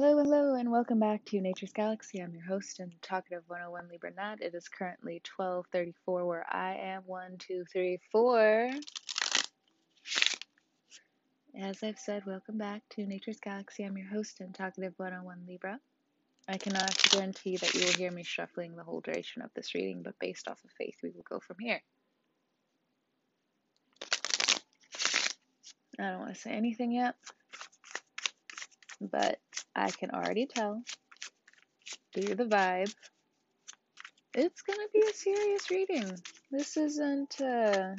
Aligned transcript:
Hello, 0.00 0.16
hello, 0.22 0.54
and 0.54 0.70
welcome 0.70 1.00
back 1.00 1.24
to 1.24 1.40
Nature's 1.40 1.72
Galaxy. 1.72 2.20
I'm 2.20 2.32
your 2.32 2.44
host 2.44 2.78
and 2.78 2.92
talkative 3.02 3.42
101 3.48 3.88
Libra 3.90 4.12
Nat. 4.12 4.36
It 4.40 4.54
is 4.54 4.68
currently 4.68 5.20
12:34, 5.24 6.24
where 6.24 6.46
I 6.48 6.76
am. 6.76 7.02
One, 7.04 7.36
two, 7.36 7.64
three, 7.64 7.98
four. 8.12 8.70
As 11.58 11.82
I've 11.82 11.98
said, 11.98 12.24
welcome 12.26 12.58
back 12.58 12.82
to 12.90 13.06
Nature's 13.06 13.40
Galaxy. 13.40 13.82
I'm 13.82 13.98
your 13.98 14.06
host 14.06 14.38
and 14.38 14.54
talkative 14.54 14.94
101 14.98 15.46
Libra. 15.48 15.80
I 16.46 16.58
cannot 16.58 16.96
guarantee 17.10 17.56
that 17.56 17.74
you 17.74 17.84
will 17.84 17.94
hear 17.94 18.12
me 18.12 18.22
shuffling 18.22 18.76
the 18.76 18.84
whole 18.84 19.00
duration 19.00 19.42
of 19.42 19.50
this 19.54 19.74
reading, 19.74 20.04
but 20.04 20.16
based 20.20 20.46
off 20.46 20.62
of 20.62 20.70
faith, 20.78 20.94
we 21.02 21.10
will 21.10 21.24
go 21.28 21.40
from 21.40 21.56
here. 21.58 21.82
I 25.98 26.10
don't 26.10 26.20
want 26.20 26.34
to 26.34 26.40
say 26.40 26.52
anything 26.52 26.92
yet, 26.92 27.16
but 29.00 29.38
I 29.74 29.90
can 29.90 30.10
already 30.10 30.46
tell 30.46 30.82
through 32.14 32.34
the 32.34 32.44
vibe. 32.44 32.92
It's 34.34 34.62
going 34.62 34.78
to 34.78 34.88
be 34.92 35.00
a 35.00 35.12
serious 35.12 35.70
reading. 35.70 36.10
This 36.50 36.76
isn't 36.76 37.40
uh, 37.40 37.94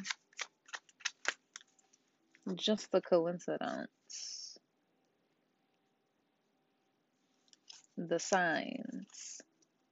just 2.54 2.90
the 2.92 3.00
coincidence. 3.00 4.58
The 7.96 8.18
signs 8.18 9.40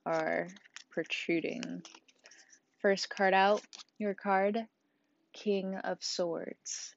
are 0.06 0.48
protruding. 0.90 1.82
First 2.80 3.10
card 3.10 3.34
out, 3.34 3.60
your 3.98 4.14
card, 4.14 4.66
King 5.32 5.74
of 5.74 5.98
Swords. 6.02 6.94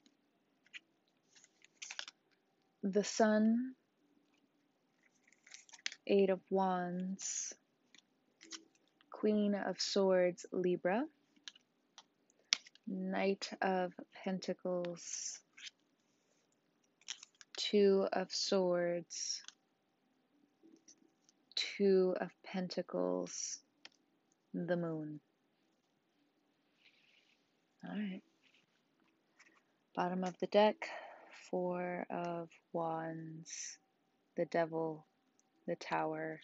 The 2.83 3.03
Sun 3.03 3.75
Eight 6.07 6.29
of 6.29 6.39
Wands, 6.49 7.53
Queen 9.11 9.53
of 9.53 9.79
Swords, 9.79 10.45
Libra, 10.51 11.05
Knight 12.87 13.49
of 13.61 13.93
Pentacles, 14.23 15.39
Two 17.55 18.07
of 18.11 18.33
Swords, 18.33 19.43
Two 21.55 22.15
of 22.19 22.31
Pentacles, 22.43 23.59
the 24.53 24.75
Moon. 24.75 25.19
All 27.83 27.95
right. 27.95 28.21
Bottom 29.95 30.23
of 30.23 30.37
the 30.39 30.47
deck, 30.47 30.89
Four 31.49 32.05
of 32.09 32.49
Wands, 32.73 33.77
the 34.35 34.45
Devil, 34.45 35.05
the 35.67 35.75
Tower, 35.75 36.39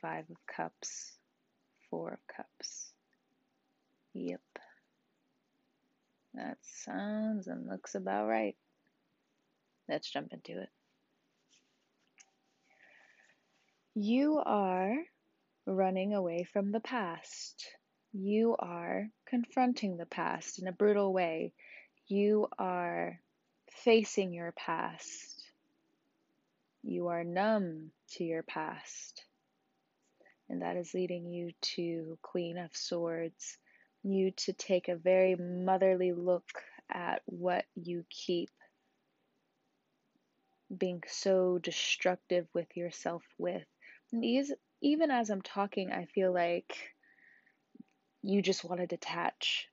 Five 0.00 0.24
of 0.30 0.36
Cups, 0.46 1.12
Four 1.90 2.14
of 2.14 2.36
Cups. 2.36 2.92
Yep. 4.14 4.40
That 6.34 6.58
sounds 6.62 7.46
and 7.46 7.66
looks 7.66 7.94
about 7.94 8.28
right. 8.28 8.56
Let's 9.88 10.10
jump 10.10 10.32
into 10.32 10.62
it. 10.62 10.68
You 13.94 14.40
are 14.44 14.94
running 15.66 16.14
away 16.14 16.44
from 16.44 16.70
the 16.70 16.80
past. 16.80 17.66
You 18.12 18.56
are 18.58 19.08
confronting 19.26 19.96
the 19.96 20.06
past 20.06 20.60
in 20.60 20.68
a 20.68 20.72
brutal 20.72 21.12
way. 21.12 21.52
You 22.06 22.48
are 22.58 23.20
facing 23.84 24.32
your 24.32 24.52
past 24.52 25.29
you 26.82 27.08
are 27.08 27.24
numb 27.24 27.90
to 28.12 28.24
your 28.24 28.42
past. 28.42 29.24
And 30.48 30.62
that 30.62 30.76
is 30.76 30.94
leading 30.94 31.26
you 31.26 31.52
to 31.76 32.18
Queen 32.22 32.58
of 32.58 32.74
Swords, 32.74 33.56
you 34.02 34.32
to 34.38 34.52
take 34.52 34.88
a 34.88 34.96
very 34.96 35.36
motherly 35.36 36.12
look 36.12 36.48
at 36.92 37.22
what 37.26 37.64
you 37.76 38.04
keep 38.10 38.50
being 40.76 41.02
so 41.06 41.58
destructive 41.58 42.46
with 42.54 42.76
yourself 42.76 43.22
with. 43.38 43.64
And 44.12 44.24
even 44.82 45.10
as 45.10 45.30
I'm 45.30 45.42
talking, 45.42 45.92
I 45.92 46.06
feel 46.06 46.32
like 46.32 46.76
you 48.22 48.42
just 48.42 48.64
want 48.64 48.80
to 48.80 48.86
detach. 48.86 49.68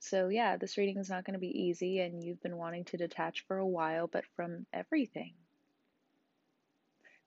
So, 0.00 0.28
yeah, 0.28 0.56
this 0.56 0.76
reading 0.76 0.98
is 0.98 1.08
not 1.08 1.24
going 1.24 1.34
to 1.34 1.40
be 1.40 1.62
easy, 1.64 2.00
and 2.00 2.22
you've 2.22 2.42
been 2.42 2.56
wanting 2.56 2.84
to 2.86 2.96
detach 2.96 3.44
for 3.46 3.56
a 3.56 3.66
while, 3.66 4.06
but 4.06 4.24
from 4.36 4.66
everything. 4.72 5.34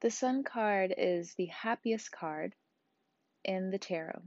The 0.01 0.11
Sun 0.11 0.43
card 0.43 0.93
is 0.95 1.33
the 1.33 1.47
happiest 1.47 2.11
card 2.11 2.53
in 3.43 3.71
the 3.71 3.79
tarot. 3.79 4.21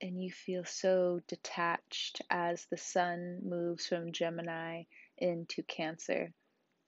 And 0.00 0.20
you 0.20 0.30
feel 0.32 0.64
so 0.64 1.20
detached 1.28 2.20
as 2.28 2.66
the 2.66 2.76
sun 2.76 3.40
moves 3.44 3.86
from 3.86 4.12
Gemini 4.12 4.84
into 5.18 5.62
Cancer. 5.62 6.32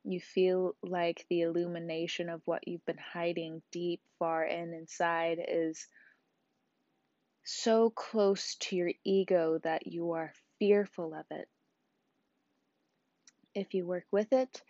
You 0.05 0.21
feel 0.21 0.75
like 0.83 1.25
the 1.31 1.43
illumination 1.43 2.29
of 2.29 2.43
what 2.45 2.67
you've 2.67 2.85
been 2.85 2.99
hiding 2.99 3.63
deep, 3.71 4.01
far 4.19 4.45
in 4.45 4.75
inside 4.75 5.39
is 5.47 5.87
so 7.45 7.91
close 7.91 8.57
to 8.57 8.77
your 8.77 8.93
ego 9.05 9.59
that 9.63 9.87
you 9.87 10.13
are 10.13 10.35
fearful 10.59 11.15
of 11.15 11.25
it. 11.31 11.49
If 13.55 13.73
you 13.73 13.87
work 13.87 14.07
with 14.11 14.33
it, 14.33 14.63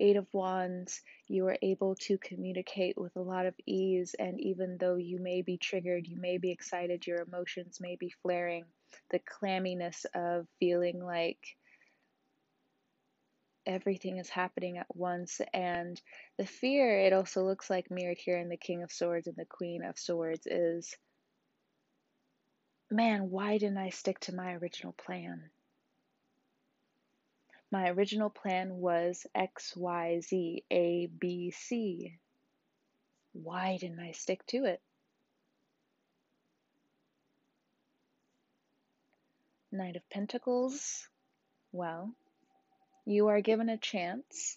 Eight 0.00 0.16
of 0.16 0.26
Wands, 0.32 1.00
you 1.28 1.46
are 1.46 1.58
able 1.62 1.94
to 2.02 2.18
communicate 2.18 2.98
with 2.98 3.14
a 3.16 3.22
lot 3.22 3.46
of 3.46 3.54
ease. 3.66 4.14
And 4.18 4.40
even 4.40 4.76
though 4.78 4.96
you 4.96 5.20
may 5.20 5.42
be 5.42 5.56
triggered, 5.56 6.06
you 6.06 6.20
may 6.20 6.38
be 6.38 6.50
excited, 6.50 7.06
your 7.06 7.22
emotions 7.22 7.78
may 7.80 7.96
be 7.96 8.12
flaring, 8.22 8.64
the 9.10 9.20
clamminess 9.20 10.04
of 10.14 10.46
feeling 10.58 11.02
like 11.02 11.38
everything 13.66 14.18
is 14.18 14.28
happening 14.28 14.78
at 14.78 14.94
once. 14.94 15.40
And 15.52 16.00
the 16.38 16.46
fear, 16.46 16.98
it 17.00 17.12
also 17.12 17.44
looks 17.44 17.70
like 17.70 17.90
mirrored 17.90 18.18
here 18.18 18.38
in 18.38 18.48
the 18.48 18.56
King 18.56 18.82
of 18.82 18.92
Swords 18.92 19.26
and 19.26 19.36
the 19.36 19.46
Queen 19.46 19.84
of 19.84 19.98
Swords, 19.98 20.46
is 20.46 20.94
man, 22.90 23.30
why 23.30 23.58
didn't 23.58 23.78
I 23.78 23.90
stick 23.90 24.20
to 24.20 24.34
my 24.34 24.54
original 24.54 24.92
plan? 24.92 25.50
My 27.70 27.88
original 27.88 28.30
plan 28.30 28.76
was 28.76 29.26
X, 29.34 29.74
Y, 29.76 30.20
Z, 30.20 30.64
A, 30.70 31.06
B, 31.06 31.50
C. 31.50 32.18
Why 33.32 33.78
didn't 33.80 34.00
I 34.00 34.12
stick 34.12 34.46
to 34.48 34.64
it? 34.64 34.80
Knight 39.72 39.96
of 39.96 40.08
Pentacles. 40.08 41.08
Well, 41.72 42.14
you 43.04 43.26
are 43.26 43.40
given 43.40 43.68
a 43.68 43.76
chance 43.76 44.56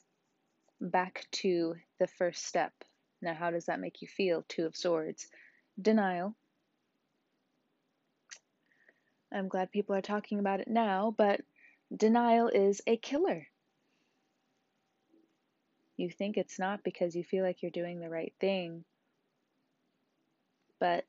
back 0.79 1.25
to 1.31 1.75
the 1.99 2.07
first 2.07 2.45
step. 2.45 2.71
Now, 3.21 3.33
how 3.33 3.49
does 3.49 3.65
that 3.65 3.79
make 3.79 4.03
you 4.03 4.07
feel? 4.07 4.45
Two 4.47 4.67
of 4.67 4.75
Swords. 4.75 5.27
Denial. 5.81 6.35
I'm 9.31 9.47
glad 9.47 9.71
people 9.71 9.95
are 9.95 10.01
talking 10.01 10.39
about 10.39 10.59
it 10.61 10.67
now, 10.67 11.13
but 11.17 11.41
Denial 11.95 12.49
is 12.49 12.81
a 12.85 12.97
killer. 12.97 13.47
You 15.95 16.11
think 16.11 16.37
it's 16.37 16.59
not 16.59 16.83
because 16.83 17.15
you 17.15 17.23
feel 17.23 17.43
like 17.43 17.61
you're 17.61 17.71
doing 17.71 17.99
the 17.99 18.09
right 18.09 18.33
thing. 18.39 18.83
But 20.79 21.05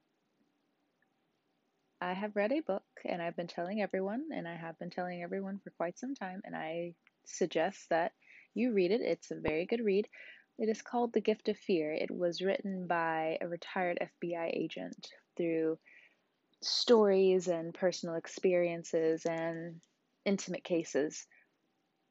I 2.01 2.13
have 2.13 2.37
read 2.37 2.53
a 2.53 2.61
book 2.61 2.85
and 3.05 3.21
I've 3.21 3.37
been 3.37 3.49
telling 3.49 3.83
everyone, 3.83 4.29
and 4.33 4.47
I 4.47 4.55
have 4.55 4.79
been 4.79 4.91
telling 4.91 5.23
everyone 5.23 5.59
for 5.59 5.71
quite 5.71 5.99
some 5.99 6.15
time, 6.15 6.41
and 6.45 6.55
I 6.55 6.95
suggest 7.25 7.89
that 7.91 8.13
you 8.55 8.73
read 8.73 8.93
it. 8.93 9.01
It's 9.01 9.31
a 9.31 9.41
very 9.41 9.67
good 9.67 9.85
read. 9.85 10.09
It 10.59 10.69
is 10.69 10.81
called 10.81 11.13
The 11.13 11.21
Gift 11.21 11.49
of 11.49 11.59
Fear. 11.59 11.93
It 11.93 12.11
was 12.11 12.41
written 12.41 12.87
by 12.87 13.39
a 13.41 13.49
retired 13.49 13.99
FBI 14.01 14.51
agent 14.55 15.09
through 15.37 15.79
stories 16.63 17.49
and 17.49 17.75
personal 17.75 18.15
experiences 18.15 19.27
and 19.27 19.81
intimate 20.29 20.63
cases, 20.63 21.27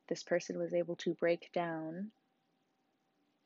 this 0.09 0.23
person 0.23 0.57
was 0.57 0.73
able 0.73 0.95
to 0.97 1.13
break 1.13 1.51
down 1.53 2.11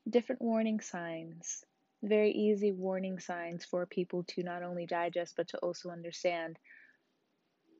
different 0.10 0.42
warning 0.42 0.80
signs, 0.80 1.66
very 2.02 2.32
easy 2.32 2.72
warning 2.72 3.20
signs 3.20 3.66
for 3.66 3.86
people 3.86 4.24
to 4.24 4.44
not 4.44 4.64
only 4.64 4.86
digest 4.86 5.36
but 5.36 5.50
to 5.50 5.58
also 5.58 5.90
understand 5.90 6.58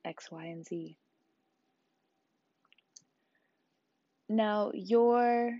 X, 0.04 0.30
Y, 0.30 0.44
and 0.44 0.66
Z. 0.66 0.98
Now, 4.28 4.70
your 4.74 5.52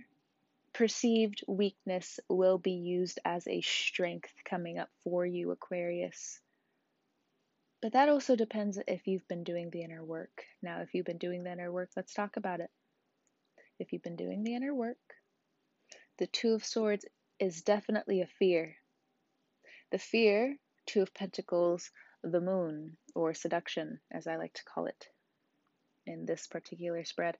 perceived 0.73 1.43
weakness 1.47 2.19
will 2.29 2.59
be 2.59 2.73
used 2.73 3.19
as 3.25 3.47
a 3.47 3.61
strength 3.61 4.33
coming 4.45 4.77
up 4.77 4.89
for 5.03 5.25
you, 5.25 5.49
Aquarius. 5.49 6.39
But 7.83 7.91
that 7.91 8.07
also 8.07 8.37
depends 8.37 8.79
if 8.87 9.07
you've 9.07 9.27
been 9.27 9.43
doing 9.43 9.69
the 9.69 9.81
inner 9.81 10.01
work. 10.01 10.45
Now, 10.61 10.79
if 10.79 10.93
you've 10.93 11.05
been 11.05 11.17
doing 11.17 11.43
the 11.43 11.51
inner 11.51 11.69
work, 11.69 11.89
let's 11.97 12.13
talk 12.13 12.37
about 12.37 12.61
it. 12.61 12.71
If 13.77 13.91
you've 13.91 14.01
been 14.01 14.15
doing 14.15 14.45
the 14.45 14.55
inner 14.55 14.73
work, 14.73 14.95
The 16.17 16.27
Two 16.27 16.53
of 16.53 16.63
Swords 16.63 17.03
is 17.39 17.61
definitely 17.61 18.21
a 18.21 18.27
fear. 18.39 18.77
The 19.91 19.97
fear, 19.97 20.55
Two 20.85 21.01
of 21.01 21.13
Pentacles, 21.13 21.91
the 22.23 22.39
moon, 22.39 22.95
or 23.15 23.33
seduction, 23.33 23.99
as 24.09 24.27
I 24.27 24.37
like 24.37 24.53
to 24.53 24.63
call 24.63 24.85
it 24.85 25.09
in 26.05 26.25
this 26.25 26.47
particular 26.47 27.03
spread. 27.03 27.37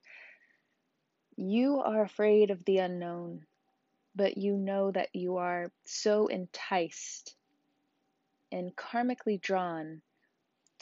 You 1.36 1.80
are 1.80 2.02
afraid 2.02 2.50
of 2.50 2.62
the 2.66 2.80
unknown, 2.80 3.46
but 4.14 4.36
you 4.36 4.58
know 4.58 4.90
that 4.90 5.08
you 5.14 5.38
are 5.38 5.72
so 5.86 6.26
enticed 6.26 7.34
and 8.52 8.76
karmically 8.76 9.40
drawn 9.40 10.02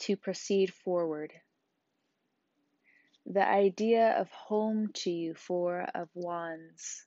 to 0.03 0.17
proceed 0.17 0.73
forward. 0.73 1.31
The 3.25 3.47
idea 3.47 4.19
of 4.19 4.29
home 4.31 4.89
to 4.95 5.09
you, 5.09 5.33
Four 5.33 5.87
of 5.95 6.09
Wands, 6.13 7.05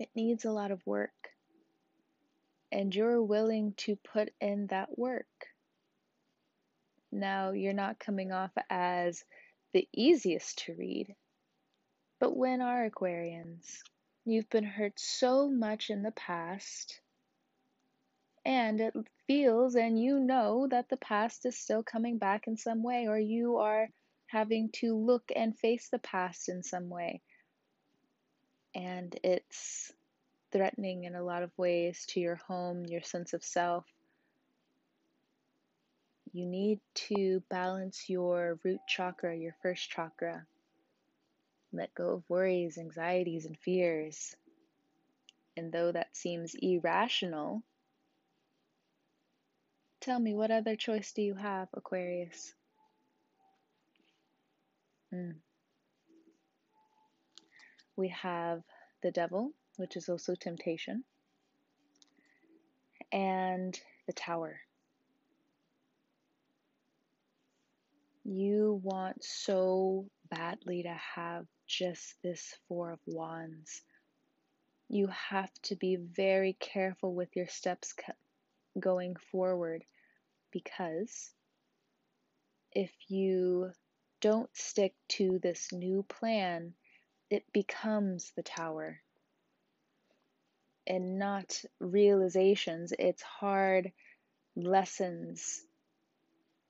it 0.00 0.08
needs 0.16 0.44
a 0.44 0.50
lot 0.50 0.72
of 0.72 0.84
work, 0.84 1.30
and 2.72 2.92
you're 2.92 3.22
willing 3.22 3.74
to 3.78 3.94
put 4.12 4.30
in 4.40 4.66
that 4.68 4.98
work. 4.98 5.26
Now, 7.12 7.52
you're 7.52 7.72
not 7.72 8.00
coming 8.00 8.32
off 8.32 8.50
as 8.68 9.24
the 9.72 9.86
easiest 9.94 10.64
to 10.66 10.74
read, 10.74 11.14
but 12.18 12.36
when 12.36 12.60
are 12.60 12.90
Aquarians? 12.90 13.82
You've 14.24 14.50
been 14.50 14.64
hurt 14.64 14.98
so 14.98 15.48
much 15.48 15.90
in 15.90 16.02
the 16.02 16.10
past 16.10 17.00
and 18.44 18.80
it 18.80 18.94
feels 19.26 19.74
and 19.74 20.00
you 20.00 20.18
know 20.20 20.66
that 20.70 20.88
the 20.88 20.96
past 20.96 21.46
is 21.46 21.58
still 21.58 21.82
coming 21.82 22.18
back 22.18 22.46
in 22.46 22.56
some 22.56 22.82
way, 22.82 23.06
or 23.06 23.18
you 23.18 23.56
are 23.56 23.88
having 24.26 24.70
to 24.70 24.94
look 24.96 25.30
and 25.34 25.58
face 25.58 25.88
the 25.90 25.98
past 25.98 26.48
in 26.48 26.62
some 26.62 26.88
way. 26.88 27.22
And 28.74 29.18
it's 29.24 29.92
threatening 30.52 31.04
in 31.04 31.14
a 31.14 31.22
lot 31.22 31.42
of 31.42 31.50
ways 31.56 32.06
to 32.10 32.20
your 32.20 32.36
home, 32.36 32.84
your 32.86 33.02
sense 33.02 33.32
of 33.32 33.44
self. 33.44 33.84
You 36.32 36.46
need 36.46 36.80
to 37.08 37.42
balance 37.48 38.08
your 38.08 38.58
root 38.62 38.80
chakra, 38.86 39.36
your 39.36 39.56
first 39.62 39.90
chakra. 39.90 40.46
Let 41.72 41.94
go 41.94 42.10
of 42.14 42.22
worries, 42.28 42.78
anxieties, 42.78 43.46
and 43.46 43.58
fears. 43.58 44.36
And 45.56 45.72
though 45.72 45.92
that 45.92 46.16
seems 46.16 46.54
irrational, 46.54 47.62
Tell 50.08 50.18
me, 50.18 50.32
what 50.32 50.50
other 50.50 50.74
choice 50.74 51.12
do 51.12 51.20
you 51.20 51.34
have, 51.34 51.68
Aquarius? 51.74 52.54
Mm. 55.12 55.34
We 57.94 58.08
have 58.08 58.62
the 59.02 59.10
devil, 59.10 59.52
which 59.76 59.98
is 59.98 60.08
also 60.08 60.34
temptation, 60.34 61.04
and 63.12 63.78
the 64.06 64.14
tower. 64.14 64.58
You 68.24 68.80
want 68.82 69.22
so 69.22 70.06
badly 70.30 70.84
to 70.84 70.98
have 71.16 71.44
just 71.66 72.14
this 72.22 72.54
Four 72.66 72.92
of 72.92 73.00
Wands. 73.04 73.82
You 74.88 75.08
have 75.08 75.52
to 75.64 75.76
be 75.76 75.96
very 75.96 76.54
careful 76.54 77.14
with 77.14 77.36
your 77.36 77.48
steps 77.48 77.92
going 78.80 79.14
forward 79.30 79.84
because 80.58 81.30
if 82.72 82.90
you 83.08 83.70
don't 84.20 84.50
stick 84.56 84.94
to 85.08 85.38
this 85.38 85.72
new 85.72 86.04
plan, 86.08 86.74
it 87.30 87.44
becomes 87.52 88.32
the 88.34 88.42
tower 88.42 89.00
and 90.86 91.18
not 91.18 91.62
realizations. 91.78 92.92
It's 92.98 93.22
hard 93.22 93.92
lessons 94.56 95.62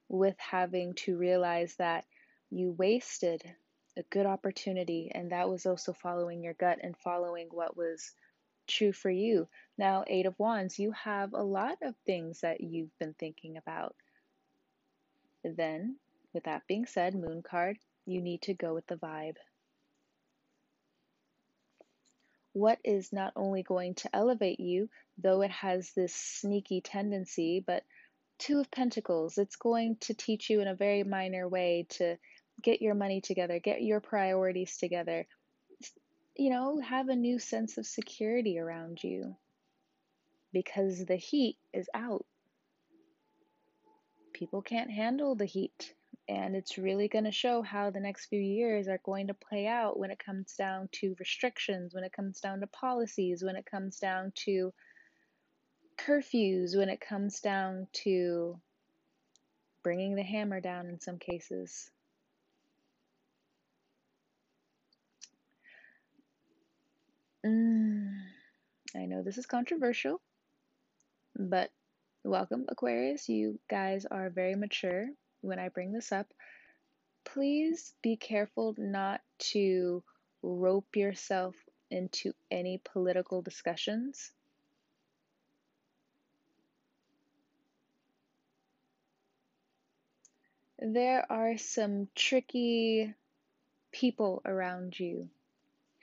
with 0.09 0.37
having 0.39 0.95
to 0.95 1.17
realize 1.17 1.75
that 1.77 2.05
you 2.51 2.73
wasted 2.73 3.43
a 3.97 4.03
good 4.11 4.27
opportunity, 4.27 5.11
and 5.15 5.33
that 5.33 5.49
was 5.49 5.65
also 5.65 5.95
following 5.95 6.43
your 6.43 6.55
gut 6.55 6.79
and 6.83 6.95
following 6.99 7.49
what 7.51 7.77
was 7.77 8.13
true 8.69 8.93
for 8.93 9.11
you. 9.11 9.49
Now, 9.77 10.05
Eight 10.07 10.27
of 10.27 10.39
Wands, 10.39 10.79
you 10.79 10.93
have 10.93 11.33
a 11.33 11.43
lot 11.43 11.79
of 11.83 11.95
things 12.07 12.41
that 12.41 12.61
you've 12.61 12.97
been 12.99 13.15
thinking 13.15 13.57
about. 13.57 13.97
Then, 15.45 15.97
with 16.33 16.45
that 16.45 16.67
being 16.67 16.87
said, 16.87 17.15
Moon 17.15 17.43
card, 17.43 17.79
you 18.07 18.21
need 18.21 18.43
to 18.43 18.55
go 18.55 18.75
with 18.75 18.87
the 18.87 18.97
vibe. 18.97 19.37
What 22.53 22.79
is 22.85 23.13
not 23.13 23.33
only 23.37 23.63
going 23.63 23.95
to 23.97 24.15
elevate 24.15 24.61
you, 24.61 24.89
though 25.17 25.43
it 25.43 25.51
has 25.51 25.93
this 25.93 26.15
sneaky 26.15 26.81
tendency, 26.81 27.63
but 27.65 27.85
Two 28.39 28.61
of 28.61 28.71
Pentacles, 28.71 29.37
it's 29.37 29.57
going 29.57 29.97
to 30.03 30.15
teach 30.15 30.49
you 30.49 30.61
in 30.61 30.69
a 30.69 30.75
very 30.75 31.03
minor 31.03 31.49
way 31.49 31.87
to 31.91 32.17
get 32.63 32.81
your 32.81 32.95
money 32.95 33.21
together, 33.21 33.59
get 33.59 33.83
your 33.83 34.01
priorities 34.01 34.77
together, 34.77 35.27
you 36.39 36.51
know, 36.51 36.81
have 36.81 37.09
a 37.09 37.17
new 37.17 37.39
sense 37.39 37.79
of 37.79 37.87
security 37.87 38.59
around 38.61 39.03
you 39.03 39.37
because 40.53 41.05
the 41.05 41.17
heat 41.17 41.59
is 41.75 41.89
out. 41.93 42.25
People 44.33 44.63
can't 44.63 44.91
handle 44.91 45.35
the 45.35 45.45
heat, 45.45 45.95
and 46.29 46.55
it's 46.55 46.79
really 46.79 47.09
going 47.09 47.25
to 47.25 47.33
show 47.33 47.61
how 47.61 47.91
the 47.91 47.99
next 47.99 48.27
few 48.27 48.41
years 48.41 48.87
are 48.87 49.01
going 49.05 49.27
to 49.27 49.35
play 49.35 49.67
out 49.67 49.99
when 49.99 50.13
it 50.13 50.25
comes 50.25 50.55
down 50.55 50.89
to 50.93 51.17
restrictions, 51.19 51.93
when 51.93 52.05
it 52.05 52.13
comes 52.13 52.41
down 52.41 52.61
to 52.61 52.69
policies, 52.69 53.43
when 53.43 53.57
it 53.57 53.67
comes 53.67 53.99
down 53.99 54.33
to 54.37 54.73
curfews, 55.99 56.77
when 56.77 56.89
it 56.89 57.01
comes 57.01 57.41
down 57.41 57.89
to 57.93 58.61
bringing 59.83 60.15
the 60.15 60.23
hammer 60.23 60.61
down 60.61 60.87
in 60.87 61.01
some 61.01 61.19
cases. 61.19 61.91
Mm, 67.49 68.21
I 68.95 69.07
know 69.07 69.23
this 69.23 69.39
is 69.39 69.47
controversial, 69.47 70.21
but 71.39 71.71
welcome, 72.25 72.67
Aquarius. 72.69 73.29
You 73.31 73.59
guys 73.71 74.05
are 74.05 74.29
very 74.31 74.55
mature 74.55 75.09
when 75.41 75.59
I 75.59 75.71
bring 75.71 75.93
this 75.93 76.13
up. 76.13 76.27
Please 77.25 77.95
be 78.03 78.17
careful 78.17 78.75
not 78.79 79.23
to 79.53 80.05
rope 80.43 80.97
yourself 80.97 81.57
into 81.91 82.35
any 82.51 82.83
political 82.85 83.43
discussions. 83.43 84.33
There 90.81 91.25
are 91.31 91.57
some 91.59 92.09
tricky 92.17 93.15
people 93.93 94.43
around 94.45 94.99
you 94.99 95.31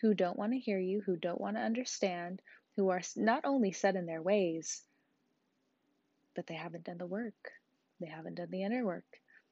who 0.02 0.14
don't 0.14 0.38
want 0.38 0.54
to 0.54 0.60
hear 0.60 0.80
you, 0.80 1.02
who 1.06 1.16
don't 1.16 1.42
want 1.42 1.56
to 1.56 1.62
understand, 1.62 2.42
who 2.76 2.90
are 2.90 3.02
not 3.16 3.46
only 3.46 3.72
set 3.72 3.96
in 3.96 4.06
their 4.06 4.22
ways, 4.22 4.84
but 6.36 6.48
they 6.48 6.56
haven't 6.56 6.84
done 6.84 6.98
the 6.98 7.06
work. 7.06 7.52
They 8.02 8.08
haven't 8.08 8.36
done 8.36 8.50
the 8.52 8.64
inner 8.64 8.86
work. 8.86 9.06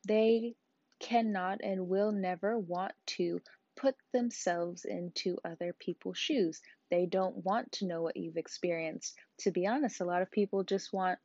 They 0.06 0.56
cannot 1.00 1.62
and 1.64 1.88
will 1.88 2.12
never 2.12 2.58
want 2.58 2.94
to 3.06 3.42
put 3.76 3.96
themselves 4.12 4.86
into 4.86 5.38
other 5.44 5.74
people's 5.74 6.18
shoes. 6.18 6.62
They 6.92 7.06
don't 7.06 7.44
want 7.44 7.72
to 7.74 7.88
know 7.88 8.02
what 8.02 8.18
you've 8.18 8.38
experienced. 8.38 9.16
To 9.40 9.52
be 9.52 9.66
honest, 9.66 10.02
a 10.02 10.06
lot 10.06 10.22
of 10.22 10.32
people 10.32 10.64
just 10.64 10.94
want 10.94 11.20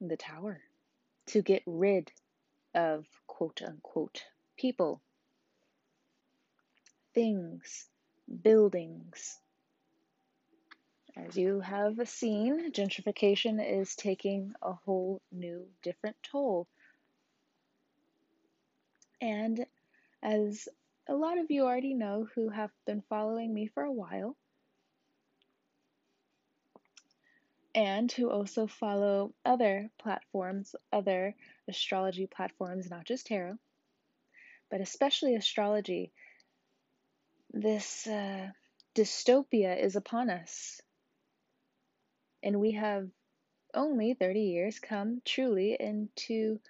the 0.00 0.16
tower 0.16 0.60
to 1.26 1.42
get 1.42 1.62
rid 1.66 2.12
of 2.74 3.06
quote 3.26 3.62
unquote 3.66 4.22
people, 4.56 5.00
things, 7.14 7.86
buildings. 8.42 9.38
As 11.16 11.36
you 11.36 11.60
have 11.60 12.08
seen, 12.08 12.72
gentrification 12.72 13.64
is 13.64 13.94
taking 13.94 14.52
a 14.62 14.72
whole 14.72 15.20
new, 15.30 15.66
different 15.82 16.16
toll. 16.22 16.66
And 19.20 19.64
as 20.22 20.68
a 21.08 21.14
lot 21.14 21.38
of 21.38 21.50
you 21.50 21.64
already 21.64 21.94
know 21.94 22.26
who 22.34 22.48
have 22.48 22.70
been 22.86 23.02
following 23.08 23.54
me 23.54 23.66
for 23.68 23.82
a 23.84 23.92
while, 23.92 24.36
and 27.74 28.10
who 28.12 28.30
also 28.30 28.66
follow 28.66 29.34
other 29.44 29.90
platforms, 29.98 30.74
other 30.92 31.34
astrology 31.68 32.26
platforms, 32.26 32.88
not 32.88 33.04
just 33.04 33.26
tarot, 33.26 33.58
but 34.70 34.80
especially 34.80 35.34
astrology, 35.34 36.12
this 37.54 38.06
uh, 38.06 38.48
dystopia 38.94 39.82
is 39.82 39.96
upon 39.96 40.28
us. 40.28 40.80
And 42.42 42.60
we 42.60 42.72
have 42.72 43.08
only 43.72 44.14
30 44.14 44.40
years 44.40 44.78
come 44.78 45.22
truly 45.24 45.76
into 45.80 46.60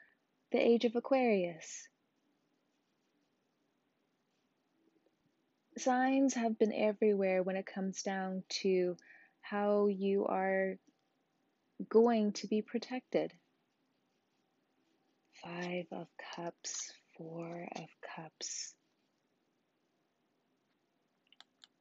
the 0.52 0.58
age 0.58 0.84
of 0.84 0.94
Aquarius. 0.94 1.88
signs 5.78 6.34
have 6.34 6.58
been 6.58 6.72
everywhere 6.72 7.42
when 7.42 7.56
it 7.56 7.66
comes 7.66 8.02
down 8.02 8.42
to 8.48 8.96
how 9.40 9.88
you 9.88 10.26
are 10.26 10.78
going 11.88 12.32
to 12.32 12.46
be 12.46 12.62
protected. 12.62 13.32
Five 15.42 15.86
of 15.92 16.06
Cups, 16.34 16.92
Four 17.16 17.68
of 17.76 17.88
Cups. 18.14 18.74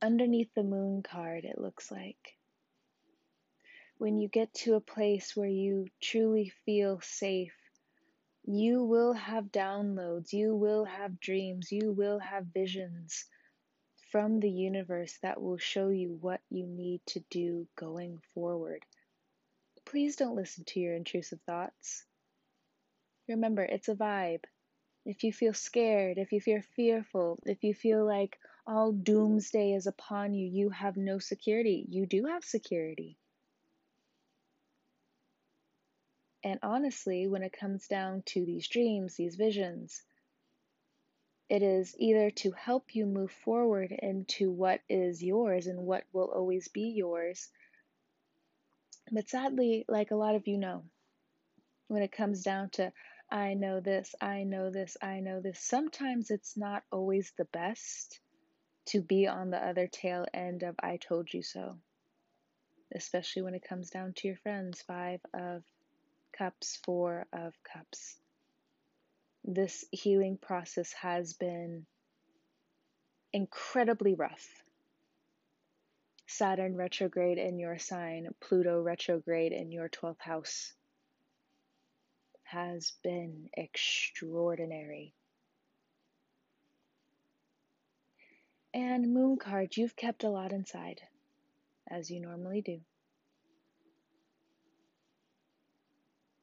Underneath 0.04 0.54
the 0.54 0.64
Moon 0.64 1.02
card, 1.02 1.46
it 1.46 1.58
looks 1.58 1.90
like. 1.90 2.36
When 4.00 4.18
you 4.18 4.28
get 4.28 4.54
to 4.56 4.74
a 4.74 4.82
place 4.82 5.34
where 5.34 5.48
you 5.48 5.88
truly 6.02 6.52
feel 6.66 7.00
safe, 7.00 7.56
you 8.44 8.84
will 8.84 9.14
have 9.14 9.46
downloads, 9.46 10.34
you 10.34 10.58
will 10.58 10.84
have 10.84 11.22
dreams, 11.22 11.72
you 11.72 11.94
will 11.94 12.20
have 12.20 12.48
visions 12.48 13.24
from 14.12 14.42
the 14.42 14.52
universe 14.52 15.18
that 15.22 15.42
will 15.42 15.58
show 15.58 15.88
you 15.88 16.18
what 16.20 16.42
you 16.50 16.68
need 16.68 17.00
to 17.06 17.22
do 17.30 17.66
going 17.78 18.20
forward. 18.34 18.84
Please 19.86 20.18
don't 20.18 20.36
listen 20.36 20.66
to 20.66 20.82
your 20.82 20.98
intrusive 20.98 21.40
thoughts. 21.46 22.04
Remember, 23.30 23.64
it's 23.64 23.88
a 23.88 23.96
vibe. 23.96 24.44
If 25.06 25.24
you 25.24 25.32
feel 25.32 25.54
scared, 25.54 26.18
if 26.18 26.34
you 26.34 26.42
feel 26.42 26.62
fearful, 26.76 27.40
if 27.46 27.64
you 27.64 27.74
feel 27.74 28.06
like 28.06 28.38
all 28.66 28.92
doomsday 28.92 29.74
is 29.74 29.88
upon 29.88 30.34
you, 30.34 30.48
you 30.48 30.70
have 30.70 30.98
no 30.98 31.20
security. 31.20 31.86
You 31.90 32.06
do 32.06 32.26
have 32.26 32.44
security. 32.44 33.18
And 36.44 36.60
honestly, 36.62 37.28
when 37.28 37.44
it 37.44 37.54
comes 37.54 37.88
down 37.88 38.24
to 38.28 38.46
these 38.46 38.68
dreams, 38.68 39.16
these 39.16 39.36
visions, 39.36 40.04
it 41.50 41.62
is 41.62 41.96
either 41.98 42.32
to 42.32 42.52
help 42.52 42.96
you 42.96 43.06
move 43.06 43.32
forward 43.32 43.92
into 43.92 44.52
what 44.52 44.82
is 44.90 45.24
yours 45.24 45.68
and 45.68 45.86
what 45.86 46.04
will 46.12 46.32
always 46.32 46.68
be 46.68 46.90
yours. 46.90 47.50
But 49.12 49.30
sadly, 49.30 49.86
like 49.88 50.12
a 50.12 50.16
lot 50.16 50.36
of 50.36 50.48
you 50.48 50.58
know, 50.58 50.84
when 51.88 52.02
it 52.02 52.12
comes 52.12 52.44
down 52.44 52.70
to, 52.72 52.92
I 53.30 53.54
know 53.54 53.80
this, 53.80 54.16
I 54.20 54.44
know 54.44 54.70
this, 54.70 54.98
I 55.02 55.20
know 55.20 55.42
this, 55.42 55.60
sometimes 55.60 56.32
it's 56.32 56.58
not 56.58 56.84
always 56.92 57.32
the 57.38 57.46
best 57.46 58.20
to 58.88 59.02
be 59.02 59.28
on 59.28 59.50
the 59.50 59.66
other 59.66 59.88
tail 59.88 60.26
end 60.34 60.64
of 60.64 60.76
I 60.82 60.98
told 60.98 61.34
you 61.34 61.42
so. 61.42 61.78
Especially 62.94 63.42
when 63.42 63.56
it 63.56 63.68
comes 63.68 63.90
down 63.90 64.14
to 64.14 64.28
your 64.28 64.38
friends. 64.38 64.82
Five 64.82 65.22
of 65.34 65.64
cups, 66.38 66.80
four 66.84 67.26
of 67.34 67.54
cups 67.64 68.18
this 69.44 69.84
healing 69.92 70.38
process 70.38 70.94
has 70.94 71.34
been 71.34 71.86
incredibly 73.34 74.14
rough. 74.14 74.48
Saturn 76.28 76.76
retrograde 76.76 77.38
in 77.38 77.60
your 77.60 77.78
sign, 77.78 78.30
Pluto 78.40 78.82
retrograde 78.82 79.52
in 79.52 79.72
your 79.72 79.90
12th 79.90 80.22
house 80.22 80.74
has 82.44 82.94
been 83.04 83.50
extraordinary. 83.54 85.14
And 88.74 89.14
moon 89.14 89.38
card, 89.38 89.78
you've 89.78 89.96
kept 89.96 90.24
a 90.24 90.30
lot 90.30 90.52
inside, 90.52 91.02
as 91.88 92.10
you 92.10 92.20
normally 92.20 92.62
do. 92.62 92.82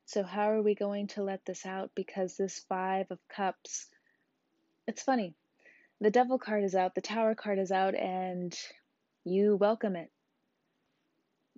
So, 0.06 0.22
how 0.22 0.50
are 0.50 0.62
we 0.62 0.74
going 0.74 1.08
to 1.08 1.24
let 1.24 1.44
this 1.44 1.66
out? 1.66 1.90
Because 1.94 2.36
this 2.36 2.60
Five 2.68 3.10
of 3.10 3.18
Cups, 3.28 3.88
it's 4.86 5.02
funny. 5.02 5.34
The 6.00 6.10
Devil 6.10 6.38
card 6.38 6.64
is 6.64 6.74
out, 6.74 6.94
the 6.94 7.00
Tower 7.00 7.34
card 7.34 7.58
is 7.58 7.72
out, 7.72 7.94
and 7.94 8.56
you 9.24 9.56
welcome 9.56 9.96
it. 9.96 10.10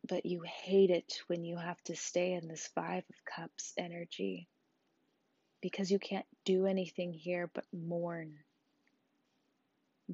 But 0.09 0.27
you 0.27 0.43
hate 0.43 0.91
it 0.91 1.21
when 1.29 1.45
you 1.45 1.57
have 1.57 1.83
to 1.85 1.97
stay 1.97 2.33
in 2.33 2.49
this 2.49 2.67
Five 2.75 3.05
of 3.09 3.25
Cups 3.25 3.73
energy. 3.77 4.49
Because 5.61 5.91
you 5.91 5.99
can't 5.99 6.27
do 6.45 6.67
anything 6.67 7.13
here 7.13 7.51
but 7.55 7.65
mourn, 7.73 8.39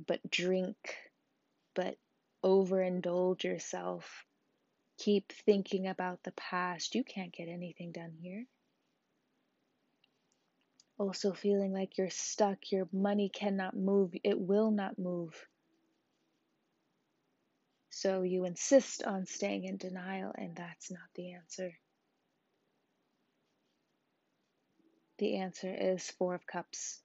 but 0.06 0.20
drink, 0.30 0.76
but 1.74 1.96
overindulge 2.44 3.44
yourself 3.44 4.24
keep 4.98 5.32
thinking 5.46 5.86
about 5.86 6.22
the 6.24 6.32
past, 6.32 6.94
you 6.94 7.04
can't 7.04 7.32
get 7.32 7.48
anything 7.48 7.92
done 7.92 8.12
here. 8.20 8.44
Also, 10.98 11.32
feeling 11.32 11.72
like 11.72 11.96
you're 11.96 12.10
stuck, 12.10 12.58
your 12.72 12.88
money 12.92 13.30
cannot 13.32 13.76
move, 13.76 14.12
it 14.24 14.38
will 14.38 14.72
not 14.72 14.98
move. 14.98 15.32
So 17.90 18.22
you 18.22 18.44
insist 18.44 19.04
on 19.04 19.26
staying 19.26 19.64
in 19.64 19.76
denial, 19.76 20.32
and 20.36 20.56
that's 20.56 20.90
not 20.90 21.08
the 21.14 21.32
answer. 21.34 21.72
The 25.18 25.36
answer 25.36 25.72
is 25.72 26.10
Four 26.10 26.34
of 26.34 26.46
Cups. 26.46 27.00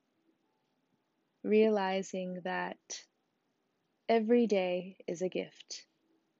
Realizing 1.43 2.41
that 2.43 2.77
every 4.07 4.47
day 4.47 4.97
is 5.07 5.21
a 5.21 5.29
gift 5.29 5.85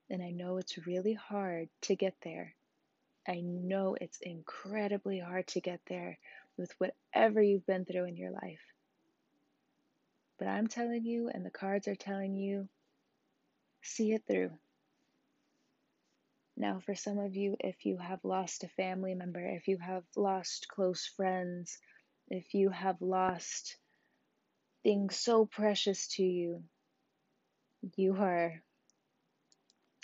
and 0.10 0.22
I 0.22 0.30
know 0.30 0.58
it's 0.58 0.86
really 0.86 1.14
hard 1.14 1.70
to 1.84 1.96
get 1.96 2.16
there. 2.22 2.54
I 3.28 3.42
know 3.42 3.98
it's 4.00 4.20
incredibly 4.22 5.20
hard 5.20 5.48
to 5.48 5.62
get 5.62 5.80
there 5.88 6.20
with 6.58 6.72
whatever 6.78 7.42
you've 7.42 7.66
been 7.66 7.86
through 7.86 8.06
in 8.06 8.18
your 8.18 8.32
life. 8.32 8.62
But 10.38 10.50
I'm 10.50 10.68
telling 10.68 11.06
you, 11.06 11.30
and 11.34 11.46
the 11.46 11.50
cards 11.50 11.88
are 11.88 11.96
telling 11.96 12.36
you, 12.36 12.68
see 13.82 14.14
it 14.14 14.24
through. 14.28 14.52
Now, 16.56 16.80
for 16.86 16.94
some 16.94 17.18
of 17.18 17.36
you, 17.36 17.56
if 17.60 17.86
you 17.86 17.98
have 17.98 18.24
lost 18.24 18.64
a 18.64 18.68
family 18.68 19.16
member, 19.16 19.40
if 19.40 19.68
you 19.68 19.78
have 19.78 20.04
lost 20.16 20.68
close 20.68 21.08
friends, 21.08 21.78
if 22.30 22.54
you 22.54 22.70
have 22.70 23.02
lost 23.02 23.78
things 24.84 25.16
so 25.16 25.46
precious 25.46 26.08
to 26.16 26.24
you, 26.24 26.64
you 27.96 28.16
are 28.16 28.62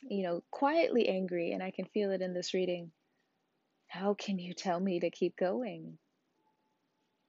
you 0.04 0.24
know, 0.24 0.44
quietly 0.52 1.10
angry, 1.10 1.52
and 1.52 1.62
I 1.62 1.72
can 1.72 1.86
feel 1.86 2.12
it 2.12 2.22
in 2.22 2.34
this 2.34 2.54
reading. 2.54 2.92
How 3.88 4.14
can 4.14 4.40
you 4.40 4.54
tell 4.54 4.80
me 4.80 5.00
to 5.02 5.10
keep 5.10 5.36
going? 5.36 5.98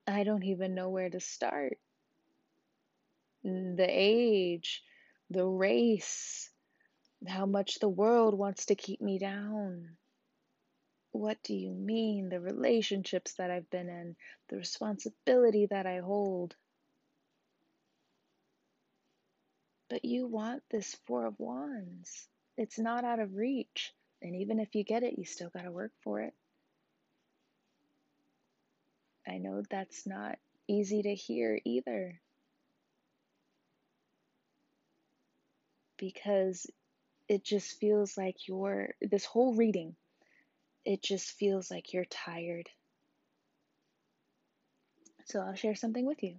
I 0.06 0.24
don't 0.24 0.44
even 0.44 0.74
know 0.74 0.88
where 0.88 1.10
to 1.10 1.20
start. 1.20 1.78
The 3.42 3.86
age, 3.88 4.82
the 5.30 5.46
race, 5.46 6.50
how 7.26 7.46
much 7.46 7.78
the 7.78 7.88
world 7.88 8.34
wants 8.34 8.66
to 8.66 8.74
keep 8.74 9.00
me 9.00 9.18
down. 9.18 9.96
What 11.12 11.38
do 11.42 11.54
you 11.54 11.72
mean? 11.72 12.28
The 12.28 12.40
relationships 12.40 13.34
that 13.38 13.50
I've 13.50 13.68
been 13.70 13.88
in, 13.88 14.16
the 14.48 14.56
responsibility 14.56 15.66
that 15.70 15.86
I 15.86 16.00
hold. 16.00 16.54
But 19.90 20.04
you 20.04 20.28
want 20.28 20.62
this 20.70 20.94
Four 21.06 21.26
of 21.26 21.34
Wands. 21.40 22.28
It's 22.56 22.78
not 22.78 23.04
out 23.04 23.18
of 23.18 23.34
reach. 23.34 23.92
And 24.22 24.36
even 24.36 24.60
if 24.60 24.76
you 24.76 24.84
get 24.84 25.02
it, 25.02 25.18
you 25.18 25.24
still 25.24 25.50
got 25.50 25.62
to 25.64 25.72
work 25.72 25.90
for 26.04 26.20
it. 26.20 26.32
I 29.26 29.38
know 29.38 29.64
that's 29.68 30.06
not 30.06 30.38
easy 30.68 31.02
to 31.02 31.14
hear 31.14 31.60
either. 31.64 32.20
Because 35.96 36.70
it 37.28 37.42
just 37.42 37.80
feels 37.80 38.16
like 38.16 38.46
you're, 38.46 38.94
this 39.02 39.24
whole 39.24 39.54
reading, 39.54 39.96
it 40.84 41.02
just 41.02 41.32
feels 41.32 41.68
like 41.68 41.92
you're 41.92 42.04
tired. 42.04 42.68
So 45.24 45.40
I'll 45.40 45.56
share 45.56 45.74
something 45.74 46.06
with 46.06 46.22
you. 46.22 46.36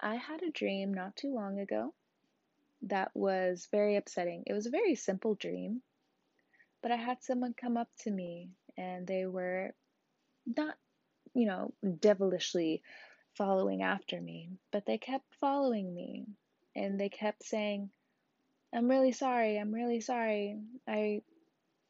I 0.00 0.16
had 0.16 0.42
a 0.42 0.50
dream 0.50 0.92
not 0.92 1.14
too 1.14 1.32
long 1.32 1.60
ago 1.60 1.94
that 2.82 3.10
was 3.14 3.68
very 3.70 3.96
upsetting. 3.96 4.44
It 4.46 4.52
was 4.52 4.66
a 4.66 4.70
very 4.70 4.94
simple 4.94 5.34
dream, 5.34 5.82
but 6.82 6.92
I 6.92 6.96
had 6.96 7.22
someone 7.22 7.54
come 7.54 7.76
up 7.76 7.88
to 8.00 8.10
me 8.10 8.50
and 8.76 9.06
they 9.06 9.26
were 9.26 9.74
not, 10.46 10.76
you 11.34 11.46
know, 11.46 11.72
devilishly 12.00 12.82
following 13.34 13.82
after 13.82 14.20
me, 14.20 14.50
but 14.72 14.86
they 14.86 14.98
kept 14.98 15.34
following 15.40 15.94
me 15.94 16.26
and 16.74 16.98
they 17.00 17.08
kept 17.08 17.44
saying, 17.44 17.90
I'm 18.72 18.88
really 18.88 19.12
sorry, 19.12 19.58
I'm 19.58 19.72
really 19.72 20.00
sorry. 20.00 20.58
I 20.86 21.22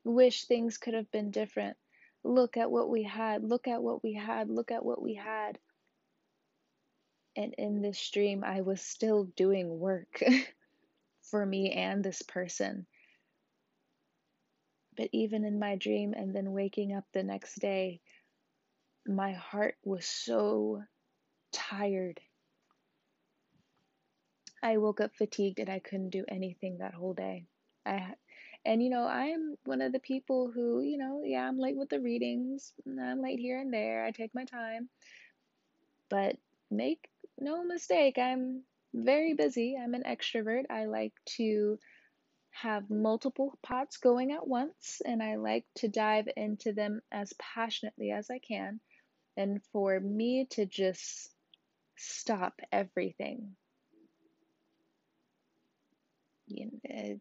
wish 0.04 0.44
things 0.44 0.78
could 0.78 0.94
have 0.94 1.10
been 1.10 1.30
different. 1.30 1.76
Look 2.24 2.56
at 2.56 2.70
what 2.70 2.88
we 2.88 3.02
had, 3.02 3.44
look 3.44 3.68
at 3.68 3.82
what 3.82 4.02
we 4.02 4.14
had, 4.14 4.48
look 4.50 4.70
at 4.70 4.84
what 4.84 5.02
we 5.02 5.14
had. 5.14 5.58
And 7.36 7.54
in 7.54 7.82
this 7.82 8.10
dream, 8.10 8.42
I 8.44 8.62
was 8.62 8.80
still 8.80 9.24
doing 9.24 9.78
work. 9.78 10.22
for 11.30 11.44
me 11.44 11.72
and 11.72 12.02
this 12.04 12.22
person. 12.22 12.86
But 14.96 15.10
even 15.12 15.44
in 15.44 15.58
my 15.58 15.76
dream 15.76 16.12
and 16.14 16.34
then 16.34 16.52
waking 16.52 16.94
up 16.94 17.04
the 17.12 17.22
next 17.22 17.60
day, 17.60 18.00
my 19.06 19.32
heart 19.32 19.76
was 19.84 20.04
so 20.04 20.82
tired. 21.52 22.20
I 24.62 24.78
woke 24.78 25.00
up 25.00 25.14
fatigued 25.14 25.60
and 25.60 25.70
I 25.70 25.78
couldn't 25.78 26.10
do 26.10 26.24
anything 26.28 26.78
that 26.78 26.94
whole 26.94 27.14
day. 27.14 27.46
I 27.86 28.14
and 28.64 28.82
you 28.82 28.90
know, 28.90 29.06
I'm 29.06 29.54
one 29.64 29.80
of 29.80 29.92
the 29.92 30.00
people 30.00 30.50
who, 30.52 30.82
you 30.82 30.98
know, 30.98 31.22
yeah, 31.24 31.46
I'm 31.46 31.58
late 31.58 31.76
with 31.76 31.88
the 31.88 32.00
readings. 32.00 32.72
I'm 32.86 33.22
late 33.22 33.38
here 33.38 33.60
and 33.60 33.72
there. 33.72 34.04
I 34.04 34.10
take 34.10 34.34
my 34.34 34.44
time. 34.44 34.88
But 36.10 36.36
make 36.70 37.08
no 37.38 37.64
mistake, 37.64 38.18
I'm 38.18 38.64
very 38.94 39.34
busy. 39.34 39.76
I'm 39.80 39.94
an 39.94 40.04
extrovert. 40.04 40.64
I 40.70 40.86
like 40.86 41.12
to 41.36 41.78
have 42.50 42.90
multiple 42.90 43.58
pots 43.62 43.98
going 43.98 44.32
at 44.32 44.46
once 44.46 45.00
and 45.04 45.22
I 45.22 45.36
like 45.36 45.64
to 45.76 45.88
dive 45.88 46.28
into 46.36 46.72
them 46.72 47.00
as 47.12 47.32
passionately 47.38 48.10
as 48.10 48.30
I 48.30 48.38
can. 48.40 48.80
And 49.36 49.62
for 49.72 50.00
me 50.00 50.46
to 50.50 50.66
just 50.66 51.30
stop 51.96 52.60
everything, 52.72 53.56
you 56.48 56.66
know, 56.66 56.80
eh, 56.90 57.14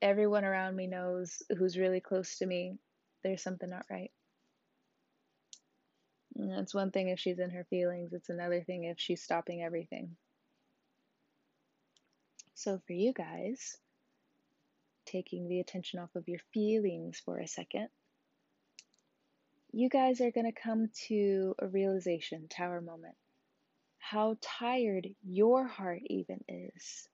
everyone 0.00 0.44
around 0.44 0.76
me 0.76 0.86
knows 0.86 1.42
who's 1.58 1.78
really 1.78 2.00
close 2.00 2.38
to 2.38 2.46
me, 2.46 2.78
there's 3.22 3.42
something 3.42 3.68
not 3.70 3.86
right. 3.90 4.12
And 6.36 6.52
it's 6.52 6.74
one 6.74 6.90
thing 6.90 7.08
if 7.08 7.20
she's 7.20 7.38
in 7.38 7.50
her 7.50 7.64
feelings, 7.70 8.12
it's 8.12 8.28
another 8.30 8.62
thing 8.62 8.84
if 8.84 8.98
she's 9.00 9.22
stopping 9.22 9.62
everything. 9.62 10.16
So, 12.54 12.80
for 12.86 12.92
you 12.92 13.12
guys, 13.12 13.76
taking 15.06 15.48
the 15.48 15.60
attention 15.60 15.98
off 15.98 16.14
of 16.14 16.28
your 16.28 16.40
feelings 16.52 17.20
for 17.24 17.38
a 17.38 17.48
second, 17.48 17.88
you 19.72 19.88
guys 19.88 20.20
are 20.20 20.30
going 20.30 20.50
to 20.50 20.60
come 20.60 20.88
to 21.08 21.54
a 21.58 21.66
realization, 21.66 22.46
tower 22.48 22.80
moment, 22.80 23.16
how 23.98 24.36
tired 24.40 25.08
your 25.24 25.66
heart 25.66 26.02
even 26.06 26.44
is. 26.48 27.08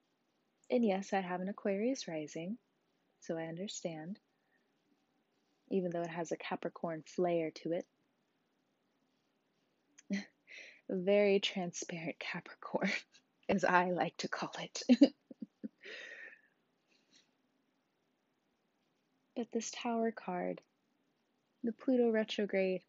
And 0.71 0.85
yes, 0.85 1.13
I 1.13 1.21
have 1.21 1.41
an 1.41 1.49
Aquarius 1.49 2.07
rising, 2.07 2.59
so 3.21 3.37
I 3.39 3.45
understand, 3.45 4.19
even 5.71 5.91
though 5.91 6.03
it 6.03 6.11
has 6.11 6.33
a 6.33 6.37
Capricorn 6.37 7.03
flair 7.07 7.51
to 7.63 7.73
it. 7.73 7.87
Very 10.91 11.41
transparent 11.41 12.19
Capricorn, 12.19 12.91
as 13.49 13.65
I 13.65 13.91
like 13.91 14.17
to 14.19 14.29
call 14.29 14.53
it. 14.61 14.83
but 19.41 19.51
this 19.53 19.71
Tower 19.71 20.13
card, 20.13 20.61
the 21.65 21.73
Pluto 21.73 22.11
retrograde, 22.11 22.83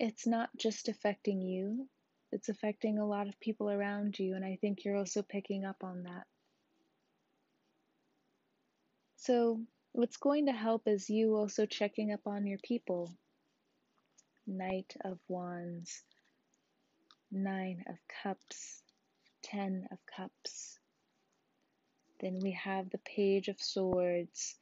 it's 0.00 0.26
not 0.26 0.50
just 0.56 0.88
affecting 0.88 1.40
you, 1.40 1.86
it's 2.32 2.48
affecting 2.48 2.98
a 2.98 3.06
lot 3.06 3.28
of 3.28 3.38
people 3.38 3.70
around 3.70 4.18
you, 4.18 4.34
and 4.34 4.44
I 4.44 4.58
think 4.60 4.84
you're 4.84 4.96
also 4.96 5.22
picking 5.22 5.64
up 5.64 5.84
on 5.84 6.02
that. 6.02 6.24
So, 9.18 9.60
what's 9.92 10.16
going 10.16 10.46
to 10.46 10.52
help 10.52 10.88
is 10.88 11.08
you 11.08 11.36
also 11.36 11.64
checking 11.64 12.12
up 12.12 12.26
on 12.26 12.48
your 12.48 12.58
people. 12.64 13.14
Knight 14.48 14.96
of 15.04 15.20
Wands, 15.28 16.02
Nine 17.30 17.84
of 17.88 17.94
Cups, 18.20 18.82
Ten 19.44 19.86
of 19.92 19.98
Cups. 20.16 20.80
Then 22.20 22.40
we 22.42 22.50
have 22.50 22.90
the 22.90 22.98
Page 22.98 23.46
of 23.46 23.60
Swords, 23.60 24.56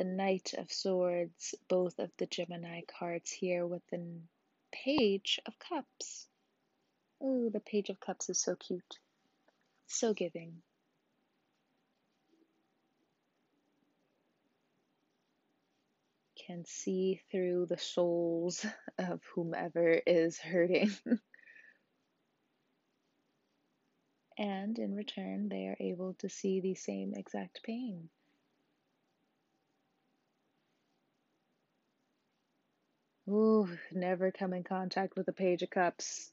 the 0.00 0.04
Knight 0.04 0.54
of 0.56 0.72
Swords, 0.72 1.54
both 1.68 1.98
of 1.98 2.10
the 2.16 2.24
Gemini 2.24 2.80
cards 2.98 3.30
here 3.30 3.66
with 3.66 3.82
the 3.90 4.00
Page 4.72 5.38
of 5.44 5.58
Cups. 5.58 6.26
Oh, 7.20 7.50
the 7.50 7.60
Page 7.60 7.90
of 7.90 8.00
Cups 8.00 8.30
is 8.30 8.40
so 8.40 8.56
cute, 8.56 8.98
so 9.88 10.14
giving. 10.14 10.62
Can 16.46 16.64
see 16.64 17.20
through 17.30 17.66
the 17.66 17.76
souls 17.76 18.64
of 18.98 19.20
whomever 19.34 20.00
is 20.06 20.38
hurting. 20.38 20.92
and 24.38 24.78
in 24.78 24.94
return, 24.94 25.50
they 25.50 25.66
are 25.66 25.76
able 25.78 26.14
to 26.20 26.30
see 26.30 26.60
the 26.60 26.74
same 26.74 27.12
exact 27.14 27.62
pain. 27.62 28.08
Ooh, 33.30 33.68
never 33.92 34.32
come 34.32 34.52
in 34.52 34.64
contact 34.64 35.14
with 35.14 35.28
a 35.28 35.32
Page 35.32 35.62
of 35.62 35.70
Cups. 35.70 36.32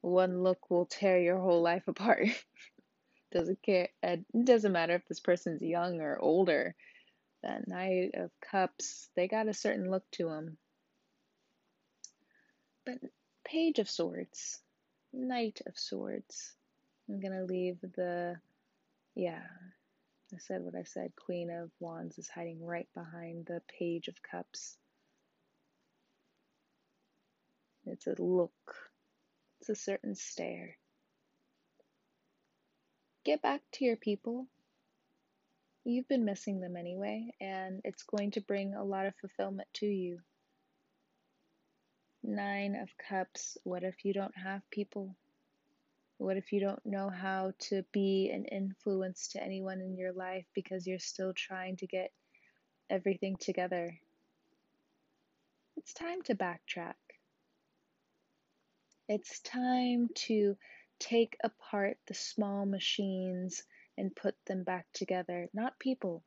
One 0.00 0.42
look 0.42 0.68
will 0.68 0.86
tear 0.86 1.20
your 1.20 1.38
whole 1.38 1.62
life 1.62 1.86
apart. 1.88 2.26
doesn't 3.30 3.62
care. 3.62 3.88
It 4.02 4.24
doesn't 4.44 4.72
matter 4.72 4.96
if 4.96 5.06
this 5.06 5.20
person's 5.20 5.62
young 5.62 6.00
or 6.00 6.18
older. 6.18 6.74
That 7.44 7.68
Knight 7.68 8.10
of 8.14 8.32
Cups, 8.40 9.08
they 9.14 9.28
got 9.28 9.46
a 9.46 9.54
certain 9.54 9.88
look 9.88 10.02
to 10.12 10.24
them. 10.24 10.56
But 12.84 12.98
Page 13.44 13.78
of 13.78 13.88
Swords, 13.88 14.58
Knight 15.12 15.60
of 15.66 15.78
Swords. 15.78 16.54
I'm 17.08 17.20
gonna 17.20 17.44
leave 17.44 17.78
the, 17.80 18.40
yeah, 19.14 19.42
I 20.34 20.38
said 20.38 20.62
what 20.62 20.74
I 20.74 20.82
said. 20.82 21.12
Queen 21.14 21.48
of 21.50 21.70
Wands 21.78 22.18
is 22.18 22.28
hiding 22.28 22.64
right 22.64 22.88
behind 22.92 23.46
the 23.46 23.62
Page 23.78 24.08
of 24.08 24.16
Cups. 24.28 24.78
It's 27.86 28.06
a 28.06 28.14
look, 28.18 28.52
it's 29.60 29.68
a 29.68 29.74
certain 29.74 30.14
stare. 30.14 30.76
Get 33.24 33.42
back 33.42 33.62
to 33.72 33.84
your 33.84 33.96
people. 33.96 34.46
You've 35.84 36.08
been 36.08 36.24
missing 36.24 36.60
them 36.60 36.76
anyway, 36.76 37.30
and 37.40 37.80
it's 37.84 38.02
going 38.02 38.32
to 38.32 38.40
bring 38.40 38.74
a 38.74 38.84
lot 38.84 39.06
of 39.06 39.14
fulfillment 39.20 39.68
to 39.74 39.86
you. 39.86 40.18
Nine 42.24 42.74
of 42.74 42.88
Cups. 43.08 43.56
What 43.62 43.84
if 43.84 44.04
you 44.04 44.12
don't 44.12 44.36
have 44.36 44.68
people? 44.70 45.14
What 46.18 46.36
if 46.36 46.52
you 46.52 46.60
don't 46.60 46.84
know 46.84 47.08
how 47.08 47.52
to 47.68 47.84
be 47.92 48.30
an 48.32 48.46
influence 48.46 49.28
to 49.28 49.42
anyone 49.42 49.80
in 49.80 49.96
your 49.96 50.12
life 50.12 50.46
because 50.54 50.86
you're 50.86 50.98
still 50.98 51.32
trying 51.34 51.76
to 51.76 51.86
get 51.86 52.10
everything 52.90 53.36
together? 53.36 53.96
It's 55.76 55.92
time 55.92 56.22
to 56.22 56.34
backtrack. 56.34 56.94
It's 59.08 59.40
time 59.40 60.10
to 60.26 60.56
take 60.98 61.36
apart 61.42 61.98
the 62.06 62.14
small 62.14 62.66
machines 62.66 63.62
and 63.96 64.14
put 64.14 64.34
them 64.46 64.64
back 64.64 64.86
together. 64.92 65.48
Not 65.54 65.78
people, 65.78 66.24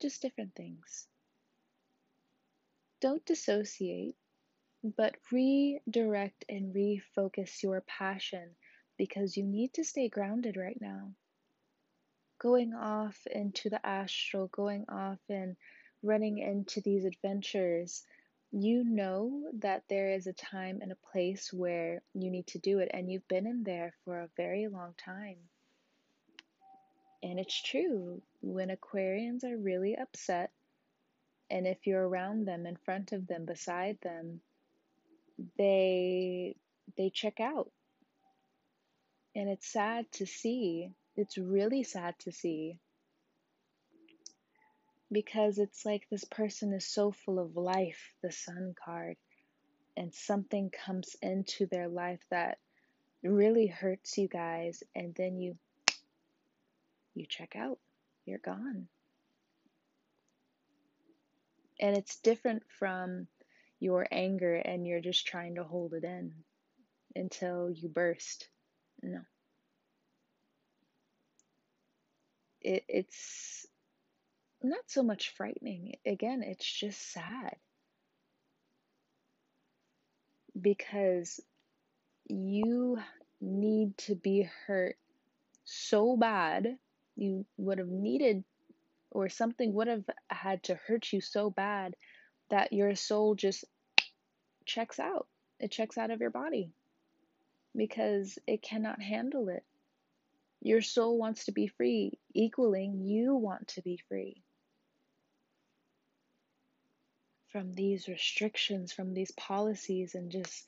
just 0.00 0.22
different 0.22 0.54
things. 0.54 1.06
Don't 3.00 3.24
dissociate 3.24 4.16
but 4.96 5.16
redirect 5.32 6.44
and 6.46 6.74
refocus 6.74 7.62
your 7.62 7.80
passion 7.80 8.50
because 8.98 9.36
you 9.36 9.44
need 9.44 9.72
to 9.72 9.84
stay 9.84 10.08
grounded 10.10 10.58
right 10.58 10.78
now. 10.78 11.10
Going 12.38 12.74
off 12.74 13.18
into 13.30 13.70
the 13.70 13.84
astral, 13.84 14.48
going 14.48 14.84
off 14.90 15.20
and 15.30 15.56
running 16.02 16.36
into 16.38 16.82
these 16.82 17.06
adventures, 17.06 18.04
you 18.56 18.84
know 18.84 19.50
that 19.60 19.82
there 19.88 20.12
is 20.12 20.28
a 20.28 20.32
time 20.32 20.78
and 20.80 20.92
a 20.92 21.10
place 21.12 21.52
where 21.52 22.02
you 22.14 22.30
need 22.30 22.46
to 22.46 22.60
do 22.60 22.78
it, 22.78 22.88
and 22.94 23.10
you've 23.10 23.26
been 23.26 23.48
in 23.48 23.64
there 23.64 23.92
for 24.04 24.20
a 24.20 24.30
very 24.36 24.68
long 24.68 24.94
time. 25.04 25.36
And 27.20 27.40
it's 27.40 27.60
true, 27.60 28.22
when 28.42 28.68
Aquarians 28.68 29.42
are 29.42 29.56
really 29.56 29.96
upset, 29.96 30.50
and 31.50 31.66
if 31.66 31.84
you're 31.84 32.06
around 32.06 32.46
them, 32.46 32.64
in 32.64 32.76
front 32.76 33.10
of 33.10 33.26
them, 33.26 33.44
beside 33.44 33.98
them, 34.02 34.40
they 35.58 36.54
they 36.96 37.10
check 37.10 37.40
out. 37.40 37.72
And 39.34 39.48
it's 39.48 39.66
sad 39.66 40.06
to 40.12 40.26
see. 40.26 40.90
It's 41.16 41.38
really 41.38 41.82
sad 41.82 42.14
to 42.20 42.30
see. 42.30 42.78
Because 45.14 45.58
it's 45.58 45.86
like 45.86 46.08
this 46.10 46.24
person 46.24 46.72
is 46.72 46.84
so 46.84 47.12
full 47.12 47.38
of 47.38 47.56
life, 47.56 48.12
the 48.20 48.32
sun 48.32 48.74
card, 48.84 49.16
and 49.96 50.12
something 50.12 50.70
comes 50.70 51.14
into 51.22 51.66
their 51.66 51.88
life 51.88 52.20
that 52.30 52.58
really 53.22 53.68
hurts 53.68 54.18
you 54.18 54.26
guys 54.26 54.82
and 54.94 55.14
then 55.14 55.38
you 55.38 55.56
you 57.14 57.26
check 57.26 57.54
out. 57.56 57.78
You're 58.26 58.38
gone. 58.38 58.88
And 61.80 61.96
it's 61.96 62.16
different 62.16 62.64
from 62.78 63.28
your 63.78 64.08
anger 64.10 64.56
and 64.56 64.84
you're 64.84 65.00
just 65.00 65.26
trying 65.26 65.54
to 65.56 65.64
hold 65.64 65.94
it 65.94 66.02
in 66.02 66.32
until 67.14 67.70
you 67.70 67.88
burst. 67.88 68.48
No. 69.00 69.20
It, 72.62 72.84
it's 72.88 73.66
not 74.64 74.84
so 74.86 75.02
much 75.02 75.34
frightening. 75.36 75.94
Again, 76.06 76.42
it's 76.42 76.64
just 76.64 77.12
sad. 77.12 77.56
Because 80.58 81.40
you 82.26 82.98
need 83.40 83.98
to 83.98 84.14
be 84.14 84.48
hurt 84.66 84.96
so 85.64 86.16
bad, 86.16 86.78
you 87.16 87.44
would 87.56 87.78
have 87.78 87.88
needed, 87.88 88.44
or 89.10 89.28
something 89.28 89.74
would 89.74 89.88
have 89.88 90.04
had 90.28 90.62
to 90.64 90.74
hurt 90.86 91.12
you 91.12 91.20
so 91.20 91.50
bad 91.50 91.94
that 92.50 92.72
your 92.72 92.94
soul 92.94 93.34
just 93.34 93.64
checks 94.64 94.98
out. 94.98 95.26
It 95.60 95.70
checks 95.70 95.98
out 95.98 96.10
of 96.10 96.20
your 96.20 96.30
body 96.30 96.72
because 97.76 98.38
it 98.46 98.62
cannot 98.62 99.02
handle 99.02 99.48
it. 99.48 99.64
Your 100.60 100.80
soul 100.80 101.18
wants 101.18 101.46
to 101.46 101.52
be 101.52 101.66
free, 101.66 102.18
equaling 102.34 103.04
you 103.04 103.34
want 103.34 103.68
to 103.68 103.82
be 103.82 104.00
free 104.08 104.43
from 107.54 107.76
these 107.76 108.08
restrictions, 108.08 108.92
from 108.92 109.14
these 109.14 109.30
policies, 109.30 110.16
and 110.16 110.32
just 110.32 110.66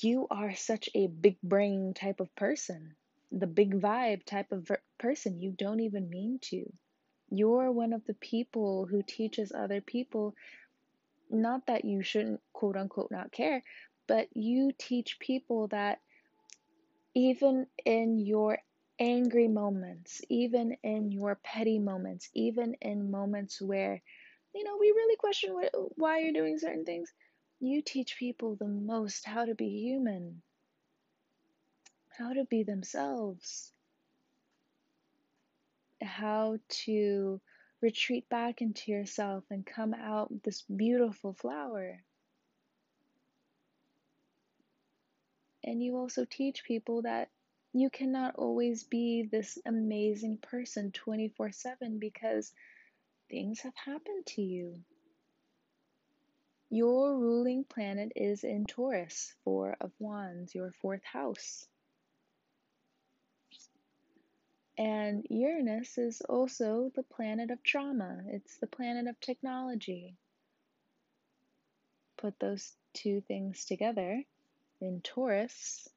you 0.00 0.28
are 0.30 0.54
such 0.54 0.88
a 0.94 1.08
big 1.08 1.42
brain 1.42 1.92
type 1.92 2.20
of 2.20 2.32
person, 2.36 2.94
the 3.32 3.48
big 3.48 3.74
vibe 3.80 4.24
type 4.24 4.52
of 4.52 4.70
person. 4.96 5.40
You 5.40 5.50
don't 5.50 5.80
even 5.80 6.08
mean 6.08 6.38
to. 6.42 6.72
You're 7.32 7.72
one 7.72 7.92
of 7.92 8.04
the 8.04 8.14
people 8.14 8.86
who 8.86 9.02
teaches 9.02 9.50
other 9.50 9.80
people, 9.80 10.36
not 11.28 11.66
that 11.66 11.84
you 11.84 12.04
shouldn't 12.04 12.40
quote 12.52 12.76
unquote 12.76 13.10
not 13.10 13.32
care, 13.32 13.64
but 14.06 14.28
you 14.34 14.70
teach 14.78 15.18
people 15.18 15.66
that 15.68 15.98
even 17.12 17.66
in 17.84 18.20
your 18.20 18.58
angry 19.00 19.48
moments, 19.48 20.20
even 20.28 20.76
in 20.84 21.10
your 21.10 21.40
petty 21.42 21.80
moments, 21.80 22.28
even 22.34 22.74
in 22.80 23.10
moments 23.10 23.60
where, 23.60 24.00
you 24.54 24.64
know, 24.64 24.76
we 24.78 24.88
really 24.88 25.16
question 25.16 25.54
what, 25.54 25.70
why 25.96 26.18
you're 26.18 26.32
doing 26.32 26.58
certain 26.58 26.84
things, 26.84 27.12
you 27.60 27.82
teach 27.82 28.16
people 28.18 28.56
the 28.56 28.66
most 28.66 29.24
how 29.24 29.44
to 29.44 29.54
be 29.54 29.68
human, 29.68 30.42
how 32.18 32.32
to 32.32 32.44
be 32.44 32.62
themselves, 32.62 33.72
how 36.02 36.58
to 36.68 37.40
retreat 37.80 38.28
back 38.28 38.60
into 38.60 38.90
yourself 38.90 39.44
and 39.50 39.64
come 39.64 39.94
out 39.94 40.30
this 40.42 40.62
beautiful 40.62 41.34
flower. 41.34 42.02
And 45.62 45.82
you 45.82 45.96
also 45.96 46.24
teach 46.24 46.64
people 46.64 47.02
that 47.02 47.28
you 47.72 47.90
cannot 47.90 48.34
always 48.36 48.82
be 48.84 49.28
this 49.30 49.58
amazing 49.64 50.38
person 50.38 50.90
24 50.92 51.52
7 51.52 51.98
because 51.98 52.52
things 53.30 53.60
have 53.60 53.76
happened 53.76 54.26
to 54.26 54.42
you. 54.42 54.80
Your 56.68 57.18
ruling 57.18 57.64
planet 57.64 58.12
is 58.14 58.44
in 58.44 58.66
Taurus, 58.66 59.34
Four 59.44 59.76
of 59.80 59.92
Wands, 59.98 60.54
your 60.54 60.72
fourth 60.80 61.04
house. 61.04 61.66
And 64.78 65.26
Uranus 65.28 65.98
is 65.98 66.22
also 66.22 66.90
the 66.94 67.02
planet 67.02 67.50
of 67.50 67.62
trauma, 67.62 68.22
it's 68.28 68.56
the 68.58 68.66
planet 68.66 69.08
of 69.08 69.20
technology. 69.20 70.16
Put 72.16 72.38
those 72.38 72.72
two 72.94 73.20
things 73.22 73.64
together 73.64 74.22
in 74.80 75.00
Taurus, 75.02 75.88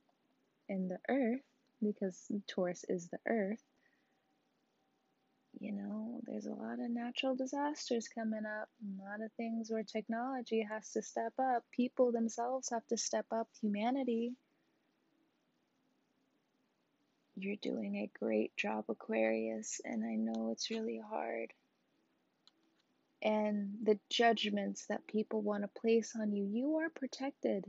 in 0.67 0.87
the 0.87 0.99
earth, 1.07 1.41
because 1.81 2.31
Taurus 2.47 2.83
is 2.89 3.07
the 3.09 3.19
earth, 3.25 3.63
you 5.63 5.71
know, 5.71 6.19
there's 6.27 6.45
a 6.45 6.51
lot 6.51 6.73
of 6.73 6.89
natural 6.89 7.37
disasters 7.37 8.09
coming 8.09 8.43
up, 8.45 8.67
a 8.83 9.01
lot 9.01 9.23
of 9.23 9.31
things 9.37 9.71
where 9.71 9.83
technology 9.83 10.67
has 10.69 10.91
to 10.91 11.01
step 11.01 11.31
up, 11.39 11.63
people 11.71 12.11
themselves 12.11 12.69
have 12.69 12.85
to 12.87 12.97
step 12.97 13.25
up, 13.31 13.47
humanity. 13.61 14.33
You're 17.37 17.55
doing 17.61 17.95
a 17.95 18.11
great 18.19 18.57
job, 18.57 18.83
Aquarius, 18.89 19.79
and 19.85 20.03
I 20.03 20.15
know 20.15 20.51
it's 20.51 20.69
really 20.69 20.99
hard. 21.09 21.53
And 23.21 23.77
the 23.83 23.97
judgments 24.09 24.87
that 24.89 25.07
people 25.07 25.41
want 25.41 25.63
to 25.63 25.79
place 25.79 26.11
on 26.19 26.33
you, 26.33 26.43
you 26.43 26.75
are 26.79 26.89
protected. 26.89 27.63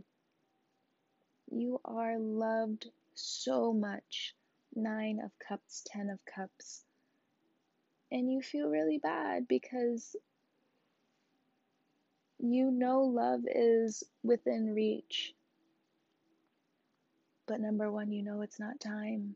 You 1.49 1.81
are 1.85 2.19
loved 2.19 2.89
so 3.15 3.73
much. 3.73 4.35
Nine 4.75 5.21
of 5.25 5.31
Cups, 5.39 5.85
Ten 5.87 6.11
of 6.11 6.19
Cups 6.25 6.83
and 8.15 8.31
you 8.31 8.41
feel 8.41 8.69
really 8.69 8.99
bad 8.99 9.49
because 9.49 10.15
you 12.39 12.71
know 12.71 13.01
love 13.01 13.41
is 13.53 14.05
within 14.23 14.73
reach. 14.73 15.35
But 17.49 17.61
number 17.61 17.91
one, 17.91 18.13
you 18.13 18.23
know 18.23 18.43
it's 18.43 18.61
not 18.61 18.79
time. 18.79 19.35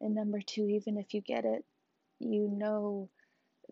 And 0.00 0.14
number 0.14 0.40
two, 0.40 0.66
even 0.68 0.96
if 0.96 1.12
you 1.12 1.20
get 1.20 1.44
it, 1.44 1.66
you 2.18 2.48
know 2.48 3.10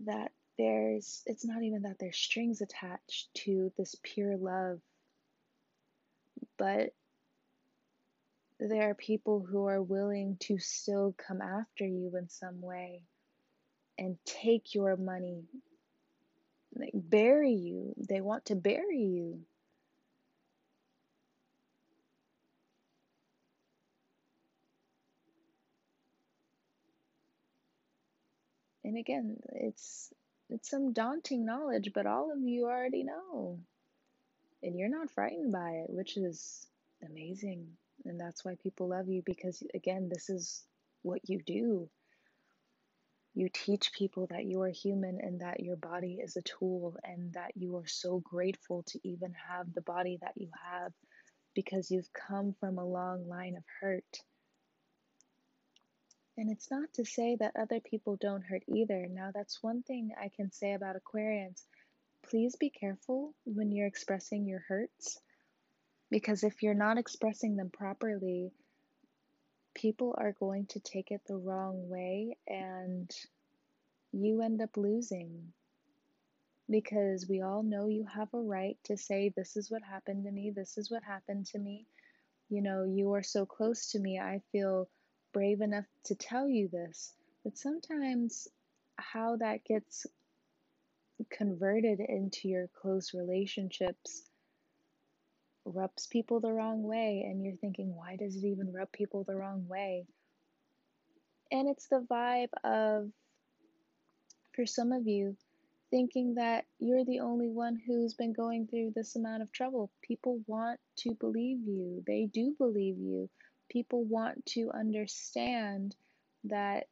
that 0.05 0.33
there's, 0.59 1.23
it's 1.25 1.47
not 1.47 1.63
even 1.63 1.83
that 1.83 1.99
there's 1.99 2.19
strings 2.19 2.61
attached 2.61 3.33
to 3.37 3.73
this 3.79 3.97
pure 4.03 4.37
love, 4.37 4.81
but 6.59 6.93
there 8.61 8.91
are 8.91 8.95
people 8.95 9.41
who 9.41 9.67
are 9.67 9.83
willing 9.83 10.37
to 10.41 10.59
still 10.59 11.15
come 11.17 11.41
after 11.41 11.87
you 11.87 12.15
in 12.19 12.29
some 12.29 12.61
way 12.61 13.01
and 14.01 14.17
take 14.25 14.75
your 14.75 14.97
money, 14.97 15.45
like 16.75 16.93
bury 16.95 17.53
you. 17.53 17.95
They 18.09 18.23
want 18.23 18.47
to 18.47 18.57
bury 18.57 18.99
you. 18.99 19.41
And 28.85 28.97
again, 28.97 29.37
it's 29.53 30.11
it's 30.49 30.71
some 30.71 30.93
daunting 30.93 31.45
knowledge, 31.45 31.93
but 31.95 32.07
all 32.07 32.33
of 32.33 32.41
you 32.41 32.65
already 32.65 33.05
know. 33.05 33.61
And 34.63 34.79
you're 34.79 34.89
not 34.89 35.11
frightened 35.11 35.53
by 35.53 35.71
it, 35.73 35.91
which 35.91 36.17
is 36.17 36.67
amazing. 37.07 37.69
And 38.07 38.19
that's 38.19 38.45
why 38.45 38.57
people 38.63 38.89
love 38.89 39.09
you 39.09 39.23
because 39.25 39.63
again, 39.75 40.09
this 40.09 40.31
is 40.31 40.65
what 41.03 41.21
you 41.29 41.41
do. 41.47 41.89
You 43.35 43.49
teach 43.53 43.93
people 43.93 44.27
that 44.31 44.45
you 44.45 44.61
are 44.63 44.71
human 44.71 45.19
and 45.21 45.41
that 45.41 45.61
your 45.61 45.77
body 45.77 46.19
is 46.23 46.37
a 46.37 46.43
tool 46.43 46.97
and 47.05 47.33
that 47.35 47.53
you 47.55 47.77
are 47.77 47.87
so 47.87 48.21
grateful 48.25 48.83
to 48.89 49.01
even 49.05 49.33
have 49.49 49.73
the 49.73 49.83
body 49.83 50.19
that 50.23 50.35
you 50.37 50.49
have 50.71 50.93
because 51.55 51.91
you've 51.91 52.13
come 52.13 52.55
from 52.59 52.79
a 52.79 52.85
long 52.85 53.29
line 53.29 53.57
of 53.57 53.65
hurt. 53.81 54.19
And 56.37 56.51
it's 56.51 56.71
not 56.71 56.93
to 56.95 57.05
say 57.05 57.37
that 57.39 57.57
other 57.57 57.81
people 57.81 58.17
don't 58.21 58.43
hurt 58.43 58.63
either. 58.69 59.07
Now, 59.11 59.31
that's 59.35 59.63
one 59.63 59.83
thing 59.83 60.11
I 60.21 60.31
can 60.35 60.51
say 60.51 60.73
about 60.73 60.97
Aquarians. 60.97 61.63
Please 62.29 62.57
be 62.57 62.71
careful 62.71 63.35
when 63.45 63.71
you're 63.71 63.87
expressing 63.87 64.47
your 64.47 64.65
hurts 64.69 65.19
because 66.11 66.43
if 66.43 66.63
you're 66.63 66.75
not 66.75 66.99
expressing 66.99 67.57
them 67.57 67.71
properly, 67.71 68.53
people 69.75 70.15
are 70.19 70.33
going 70.39 70.67
to 70.67 70.81
take 70.81 71.11
it 71.11 71.23
the 71.27 71.37
wrong 71.37 71.89
way 71.89 72.37
and 72.47 73.11
you 74.13 74.43
end 74.43 74.63
up 74.63 74.77
losing. 74.77 75.53
Because 76.69 77.27
we 77.29 77.43
all 77.43 77.63
know 77.65 77.89
you 77.89 78.07
have 78.15 78.33
a 78.33 78.41
right 78.41 78.77
to 78.85 78.97
say, 78.97 79.33
This 79.37 79.57
is 79.57 79.71
what 79.71 79.83
happened 79.83 80.25
to 80.25 80.31
me, 80.31 80.53
this 80.55 80.79
is 80.79 80.91
what 80.91 81.03
happened 81.03 81.47
to 81.47 81.59
me. 81.59 81.87
You 82.49 82.63
know, 82.63 82.85
you 82.85 83.13
are 83.15 83.23
so 83.23 83.45
close 83.47 83.91
to 83.93 83.99
me, 83.99 84.19
I 84.19 84.41
feel 84.53 84.89
brave 85.33 85.61
enough 85.61 85.87
to 86.05 86.15
tell 86.15 86.49
you 86.49 86.69
this. 86.69 87.13
But 87.45 87.59
sometimes, 87.59 88.49
how 88.97 89.37
that 89.37 89.65
gets 89.65 90.07
converted 91.31 92.01
into 92.01 92.49
your 92.49 92.69
close 92.81 93.15
relationships 93.15 94.30
rubs 95.75 96.07
people 96.07 96.41
the 96.41 96.53
wrong 96.53 96.83
way, 96.83 97.25
and 97.27 97.43
you're 97.43 97.57
thinking, 97.57 97.95
why 97.95 98.17
does 98.17 98.37
it 98.37 98.47
even 98.47 98.73
rub 98.73 98.91
people 98.93 99.25
the 99.25 99.37
wrong 99.37 99.67
way? 99.69 100.07
And 101.53 101.69
it's 101.69 101.89
the 101.89 102.05
vibe 102.11 102.53
of, 102.65 103.11
for 104.55 104.67
some 104.67 104.93
of 104.93 105.07
you, 105.07 105.37
thinking 105.91 106.37
that 106.37 106.65
you're 106.79 107.05
the 107.05 107.21
only 107.21 107.49
one 107.49 107.77
who's 107.87 108.15
been 108.15 108.33
going 108.33 108.67
through 108.67 108.93
this 108.95 109.17
amount 109.17 109.43
of 109.43 109.53
trouble. 109.53 109.91
People 110.03 110.41
want 110.47 110.79
to 110.99 111.15
believe 111.15 111.59
you, 111.67 112.03
they 112.07 112.29
do 112.33 112.55
believe 112.59 112.99
you. 112.99 113.29
People 113.69 114.05
want 114.05 114.45
to 114.47 114.71
understand 114.75 115.95
that 116.45 116.87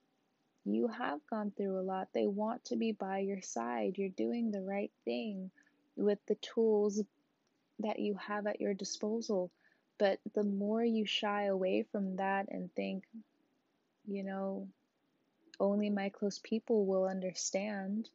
you 0.65 0.89
have 0.89 1.21
gone 1.31 1.53
through 1.57 1.79
a 1.79 1.83
lot. 1.83 2.09
They 2.13 2.27
want 2.27 2.65
to 2.67 2.77
be 2.77 2.93
by 2.93 3.21
your 3.21 3.41
side. 3.43 3.95
You're 3.97 4.11
doing 4.11 4.51
the 4.51 4.61
right 4.61 4.93
thing 5.05 5.51
with 5.97 6.19
the 6.29 6.37
tools 6.37 7.03
that 7.81 7.99
you 8.01 8.17
have 8.17 8.47
at 8.47 8.61
your 8.61 8.75
disposal. 8.75 9.51
But 9.99 10.21
the 10.35 10.45
more 10.45 10.85
you 10.85 11.07
shy 11.07 11.45
away 11.45 11.85
from 11.93 12.17
that 12.17 12.47
and 12.51 12.71
think, 12.75 13.05
you 14.07 14.25
know, 14.25 14.69
only 15.61 15.91
my 15.91 16.11
close 16.11 16.41
people 16.41 16.87
will 16.87 17.07
understand. 17.07 18.11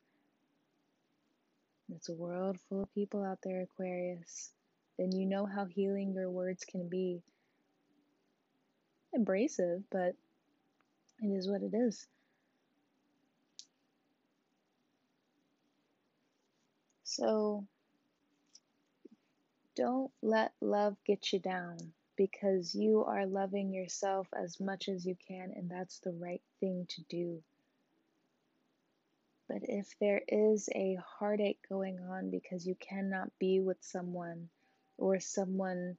It's 1.95 2.09
a 2.09 2.13
world 2.13 2.59
full 2.69 2.83
of 2.83 2.93
people 2.95 3.23
out 3.23 3.39
there, 3.43 3.63
Aquarius. 3.63 4.51
Then 4.99 5.11
you 5.13 5.25
know 5.25 5.45
how 5.45 5.65
healing 5.65 6.13
your 6.13 6.29
words 6.29 6.65
can 6.65 6.89
be. 6.89 7.21
abrasive, 9.15 9.83
but 9.91 10.15
it 11.21 11.27
is 11.27 11.49
what 11.49 11.63
it 11.63 11.73
is. 11.73 12.07
So 17.03 17.65
don't 19.75 20.11
let 20.21 20.53
love 20.61 20.97
get 21.05 21.33
you 21.33 21.39
down 21.39 21.77
because 22.15 22.75
you 22.75 23.03
are 23.03 23.25
loving 23.25 23.73
yourself 23.73 24.27
as 24.33 24.59
much 24.59 24.87
as 24.87 25.05
you 25.05 25.15
can, 25.27 25.51
and 25.55 25.69
that's 25.69 25.99
the 25.99 26.11
right 26.11 26.41
thing 26.59 26.85
to 26.89 27.01
do. 27.09 27.41
But 29.47 29.61
if 29.63 29.87
there 29.99 30.21
is 30.27 30.69
a 30.73 30.97
heartache 31.19 31.59
going 31.67 31.99
on 31.99 32.29
because 32.29 32.65
you 32.65 32.75
cannot 32.75 33.31
be 33.39 33.59
with 33.59 33.77
someone, 33.81 34.49
or 34.97 35.19
someone 35.19 35.97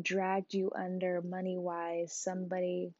dragged 0.00 0.54
you 0.54 0.70
under 0.74 1.20
money 1.22 1.58
wise, 1.58 2.12
somebody 2.12 2.94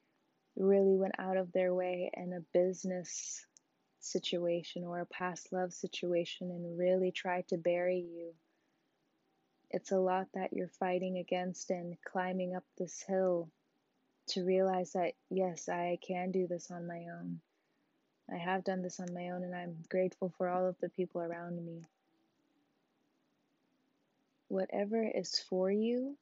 really 0.57 0.97
went 0.97 1.15
out 1.19 1.37
of 1.37 1.53
their 1.53 1.75
way 1.75 2.11
in 2.15 2.33
a 2.33 2.41
business 2.53 3.45
situation 4.01 4.85
or 4.85 5.01
a 5.01 5.07
past 5.07 5.53
love 5.53 5.73
situation 5.73 6.51
and 6.51 6.79
really 6.79 7.11
tried 7.11 7.47
to 7.49 7.57
bury 7.57 7.99
you. 7.99 8.33
It's 9.77 9.93
a 9.93 9.99
lot 9.99 10.29
that 10.33 10.55
you're 10.55 10.71
fighting 10.81 11.19
against 11.19 11.69
and 11.69 11.99
climbing 12.03 12.57
up 12.57 12.65
this 12.79 13.03
hill 13.07 13.51
to 14.29 14.43
realize 14.43 14.95
that, 14.95 15.13
yes, 15.29 15.69
I 15.69 15.99
can 16.01 16.31
do 16.31 16.47
this 16.47 16.71
on 16.71 16.87
my 16.87 17.05
own. 17.13 17.41
I 18.33 18.39
have 18.39 18.65
done 18.65 18.81
this 18.81 19.01
on 19.01 19.13
my 19.13 19.29
own, 19.29 19.45
and 19.45 19.55
I'm 19.55 19.77
grateful 19.91 20.33
for 20.39 20.49
all 20.49 20.67
of 20.67 20.77
the 20.81 20.89
people 20.89 21.21
around 21.21 21.63
me. 21.63 21.83
Whatever 24.49 25.07
is 25.15 25.45
for 25.47 25.71
you, 25.71 26.17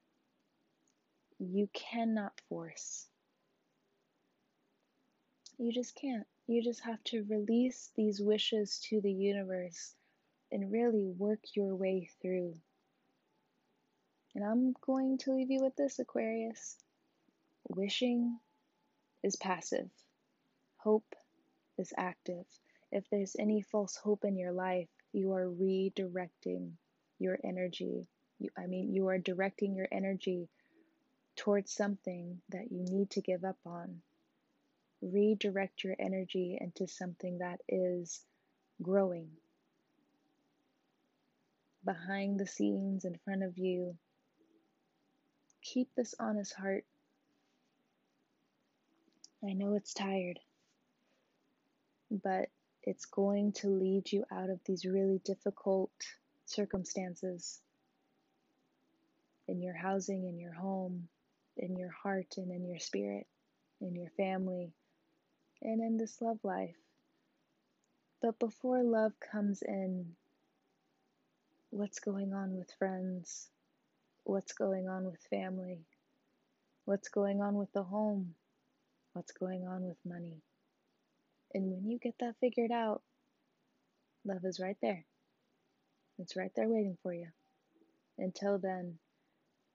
you 1.38 1.68
cannot 1.72 2.32
force. 2.48 3.06
You 5.58 5.72
just 5.72 5.94
can't. 5.94 6.26
You 6.48 6.60
just 6.60 6.80
have 6.80 7.04
to 7.04 7.24
release 7.30 7.92
these 7.94 8.20
wishes 8.20 8.80
to 8.88 9.00
the 9.00 9.12
universe 9.12 9.94
and 10.50 10.72
really 10.72 11.04
work 11.16 11.38
your 11.54 11.76
way 11.76 12.10
through. 12.20 12.54
And 14.34 14.44
I'm 14.44 14.74
going 14.80 15.18
to 15.18 15.32
leave 15.32 15.50
you 15.50 15.60
with 15.62 15.76
this, 15.76 15.98
Aquarius. 15.98 16.76
Wishing 17.68 18.38
is 19.22 19.36
passive, 19.36 19.90
hope 20.76 21.14
is 21.78 21.92
active. 21.96 22.44
If 22.92 23.08
there's 23.10 23.36
any 23.38 23.62
false 23.62 23.96
hope 23.96 24.24
in 24.24 24.36
your 24.36 24.52
life, 24.52 24.88
you 25.12 25.32
are 25.32 25.46
redirecting 25.46 26.72
your 27.18 27.38
energy. 27.42 28.06
You, 28.38 28.50
I 28.58 28.66
mean, 28.66 28.92
you 28.92 29.08
are 29.08 29.18
directing 29.18 29.74
your 29.74 29.88
energy 29.90 30.48
towards 31.36 31.72
something 31.72 32.40
that 32.50 32.70
you 32.70 32.84
need 32.84 33.10
to 33.10 33.20
give 33.22 33.44
up 33.44 33.58
on 33.66 34.02
redirect 35.04 35.84
your 35.84 35.94
energy 35.98 36.56
into 36.60 36.86
something 36.86 37.38
that 37.38 37.60
is 37.68 38.22
growing. 38.82 39.28
Behind 41.84 42.40
the 42.40 42.46
scenes, 42.46 43.04
in 43.04 43.18
front 43.24 43.42
of 43.42 43.58
you, 43.58 43.96
keep 45.64 45.88
this 45.96 46.14
honest 46.20 46.54
heart. 46.54 46.84
I 49.42 49.52
know 49.54 49.74
it's 49.74 49.94
tired, 49.94 50.38
but 52.10 52.48
it's 52.82 53.06
going 53.06 53.52
to 53.52 53.68
lead 53.68 54.12
you 54.12 54.24
out 54.30 54.50
of 54.50 54.60
these 54.66 54.84
really 54.84 55.20
difficult 55.24 55.90
circumstances 56.46 57.60
in 59.48 59.60
your 59.60 59.74
housing, 59.74 60.28
in 60.28 60.38
your 60.38 60.52
home, 60.52 61.08
in 61.56 61.76
your 61.76 61.90
heart, 61.90 62.34
and 62.36 62.50
in 62.50 62.66
your 62.66 62.78
spirit, 62.78 63.26
in 63.80 63.94
your 63.94 64.10
family, 64.16 64.72
and 65.62 65.80
in 65.80 65.96
this 65.96 66.20
love 66.20 66.38
life. 66.42 66.76
But 68.22 68.38
before 68.38 68.82
love 68.82 69.12
comes 69.32 69.62
in, 69.62 70.14
what's 71.70 71.98
going 72.00 72.32
on 72.32 72.56
with 72.56 72.70
friends? 72.78 73.48
What's 74.24 74.52
going 74.52 74.88
on 74.88 75.04
with 75.04 75.20
family? 75.30 75.86
What's 76.84 77.08
going 77.08 77.40
on 77.40 77.54
with 77.54 77.72
the 77.72 77.82
home? 77.82 78.34
What's 79.12 79.32
going 79.32 79.66
on 79.66 79.84
with 79.84 79.98
money? 80.04 80.42
And 81.52 81.70
when 81.70 81.88
you 81.88 81.98
get 81.98 82.14
that 82.20 82.34
figured 82.40 82.72
out, 82.72 83.02
love 84.24 84.44
is 84.44 84.60
right 84.60 84.76
there. 84.82 85.04
It's 86.18 86.36
right 86.36 86.50
there 86.56 86.68
waiting 86.68 86.96
for 87.02 87.14
you. 87.14 87.28
Until 88.18 88.58
then, 88.58 88.98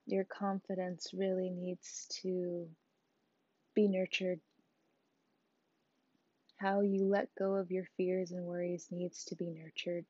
your 0.05 0.25
confidence 0.25 1.11
really 1.13 1.49
needs 1.49 2.07
to 2.21 2.67
be 3.75 3.87
nurtured 3.87 4.39
how 6.59 6.81
you 6.81 7.05
let 7.05 7.29
go 7.37 7.55
of 7.55 7.71
your 7.71 7.85
fears 7.95 8.31
and 8.31 8.43
worries 8.43 8.87
needs 8.91 9.23
to 9.23 9.35
be 9.35 9.49
nurtured. 9.49 10.05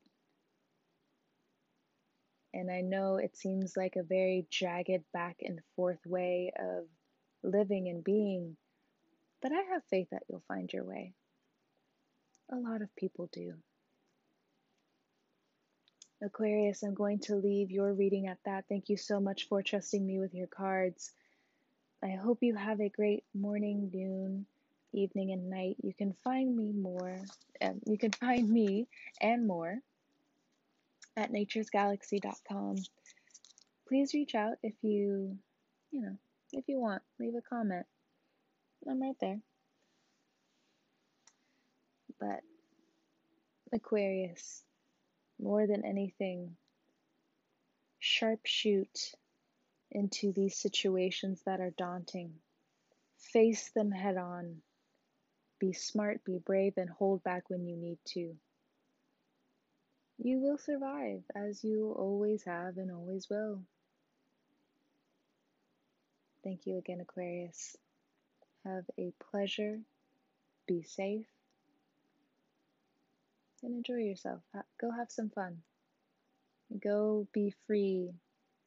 And 2.54 2.72
I 2.72 2.82
know 2.82 3.18
it 3.18 3.38
seems 3.38 3.78
like 3.78 3.96
a 3.96 4.04
very 4.04 4.46
jagged 4.50 5.04
back 5.14 5.38
and 5.42 5.60
forth 5.76 6.00
way 6.06 6.52
of 6.58 6.86
living 7.44 7.88
and 7.90 8.04
being, 8.04 8.58
but 9.42 9.52
I 9.52 9.62
have 9.74 9.84
faith 9.90 10.08
that 10.12 10.24
you'll 10.28 10.44
find 10.48 10.72
your 10.72 10.84
way. 10.84 11.14
A 12.52 12.56
lot 12.56 12.82
of 12.82 12.96
people 12.96 13.30
do. 13.32 13.54
Aquarius, 16.22 16.84
I'm 16.84 16.96
going 16.96 17.20
to 17.20 17.36
leave 17.36 17.72
your 17.72 17.94
reading 17.94 18.28
at 18.28 18.40
that. 18.44 18.66
Thank 18.68 18.90
you 18.90 18.98
so 18.98 19.22
much 19.22 19.48
for 19.48 19.62
trusting 19.62 20.06
me 20.06 20.20
with 20.20 20.34
your 20.34 20.48
cards. 20.48 21.14
I 22.04 22.12
hope 22.12 22.40
you 22.42 22.56
have 22.56 22.82
a 22.82 22.90
great 22.90 23.24
morning, 23.34 23.90
noon, 23.94 24.46
evening 24.92 25.32
and 25.32 25.50
night. 25.50 25.78
You 25.82 25.94
can 25.94 26.14
find 26.24 26.56
me 26.56 26.74
more, 26.74 27.20
um, 27.62 27.80
you 27.86 27.98
can 27.98 28.12
find 28.12 28.50
me 28.50 28.88
and 29.22 29.48
more 29.48 29.80
at 31.20 31.32
naturesgalaxy.com. 31.32 32.78
Please 33.88 34.14
reach 34.14 34.36
out 34.36 34.54
if 34.64 34.74
you, 34.82 35.38
you 35.92 36.02
know, 36.02 36.16
if 36.54 36.66
you 36.68 36.80
want, 36.80 37.02
leave 37.20 37.34
a 37.36 37.42
comment. 37.42 37.86
I'm 38.90 39.02
right 39.02 39.16
there. 39.20 39.40
But 42.20 42.40
Aquarius, 43.74 44.64
more 45.40 45.68
than 45.68 45.86
anything, 45.86 46.56
sharpshoot 48.02 49.14
into 49.92 50.32
these 50.32 50.56
situations 50.56 51.42
that 51.46 51.60
are 51.60 51.74
daunting. 51.78 52.34
Face 53.34 53.70
them 53.76 53.92
head 53.92 54.18
on. 54.18 54.58
Be 55.60 55.74
smart, 55.74 56.24
be 56.24 56.38
brave, 56.38 56.74
and 56.78 56.90
hold 56.90 57.24
back 57.24 57.50
when 57.50 57.68
you 57.68 57.76
need 57.76 57.98
to. 58.14 58.36
You 60.22 60.40
will 60.40 60.58
survive, 60.58 61.24
as 61.34 61.64
you 61.64 61.96
always 61.98 62.44
have 62.44 62.78
and 62.78 62.92
always 62.92 63.30
will. 63.30 63.62
Thank 66.44 66.66
you 66.66 66.78
again, 66.78 67.00
Aquarius. 67.00 67.78
Have 68.66 68.84
a 68.98 69.14
pleasure, 69.32 69.80
be 70.68 70.84
safe, 70.84 71.26
and 73.64 73.74
enjoy 73.74 74.04
yourself. 74.04 74.42
Go 74.80 74.92
have 74.92 75.10
some 75.10 75.30
fun. 75.30 75.62
Go 76.84 77.26
be 77.34 77.54
free 77.66 78.12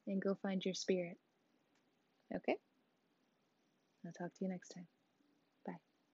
and 0.07 0.21
go 0.21 0.35
find 0.41 0.63
your 0.65 0.73
spirit. 0.73 1.17
Okay? 2.35 2.57
I'll 4.05 4.11
talk 4.11 4.33
to 4.33 4.45
you 4.45 4.49
next 4.49 4.69
time. 4.69 4.87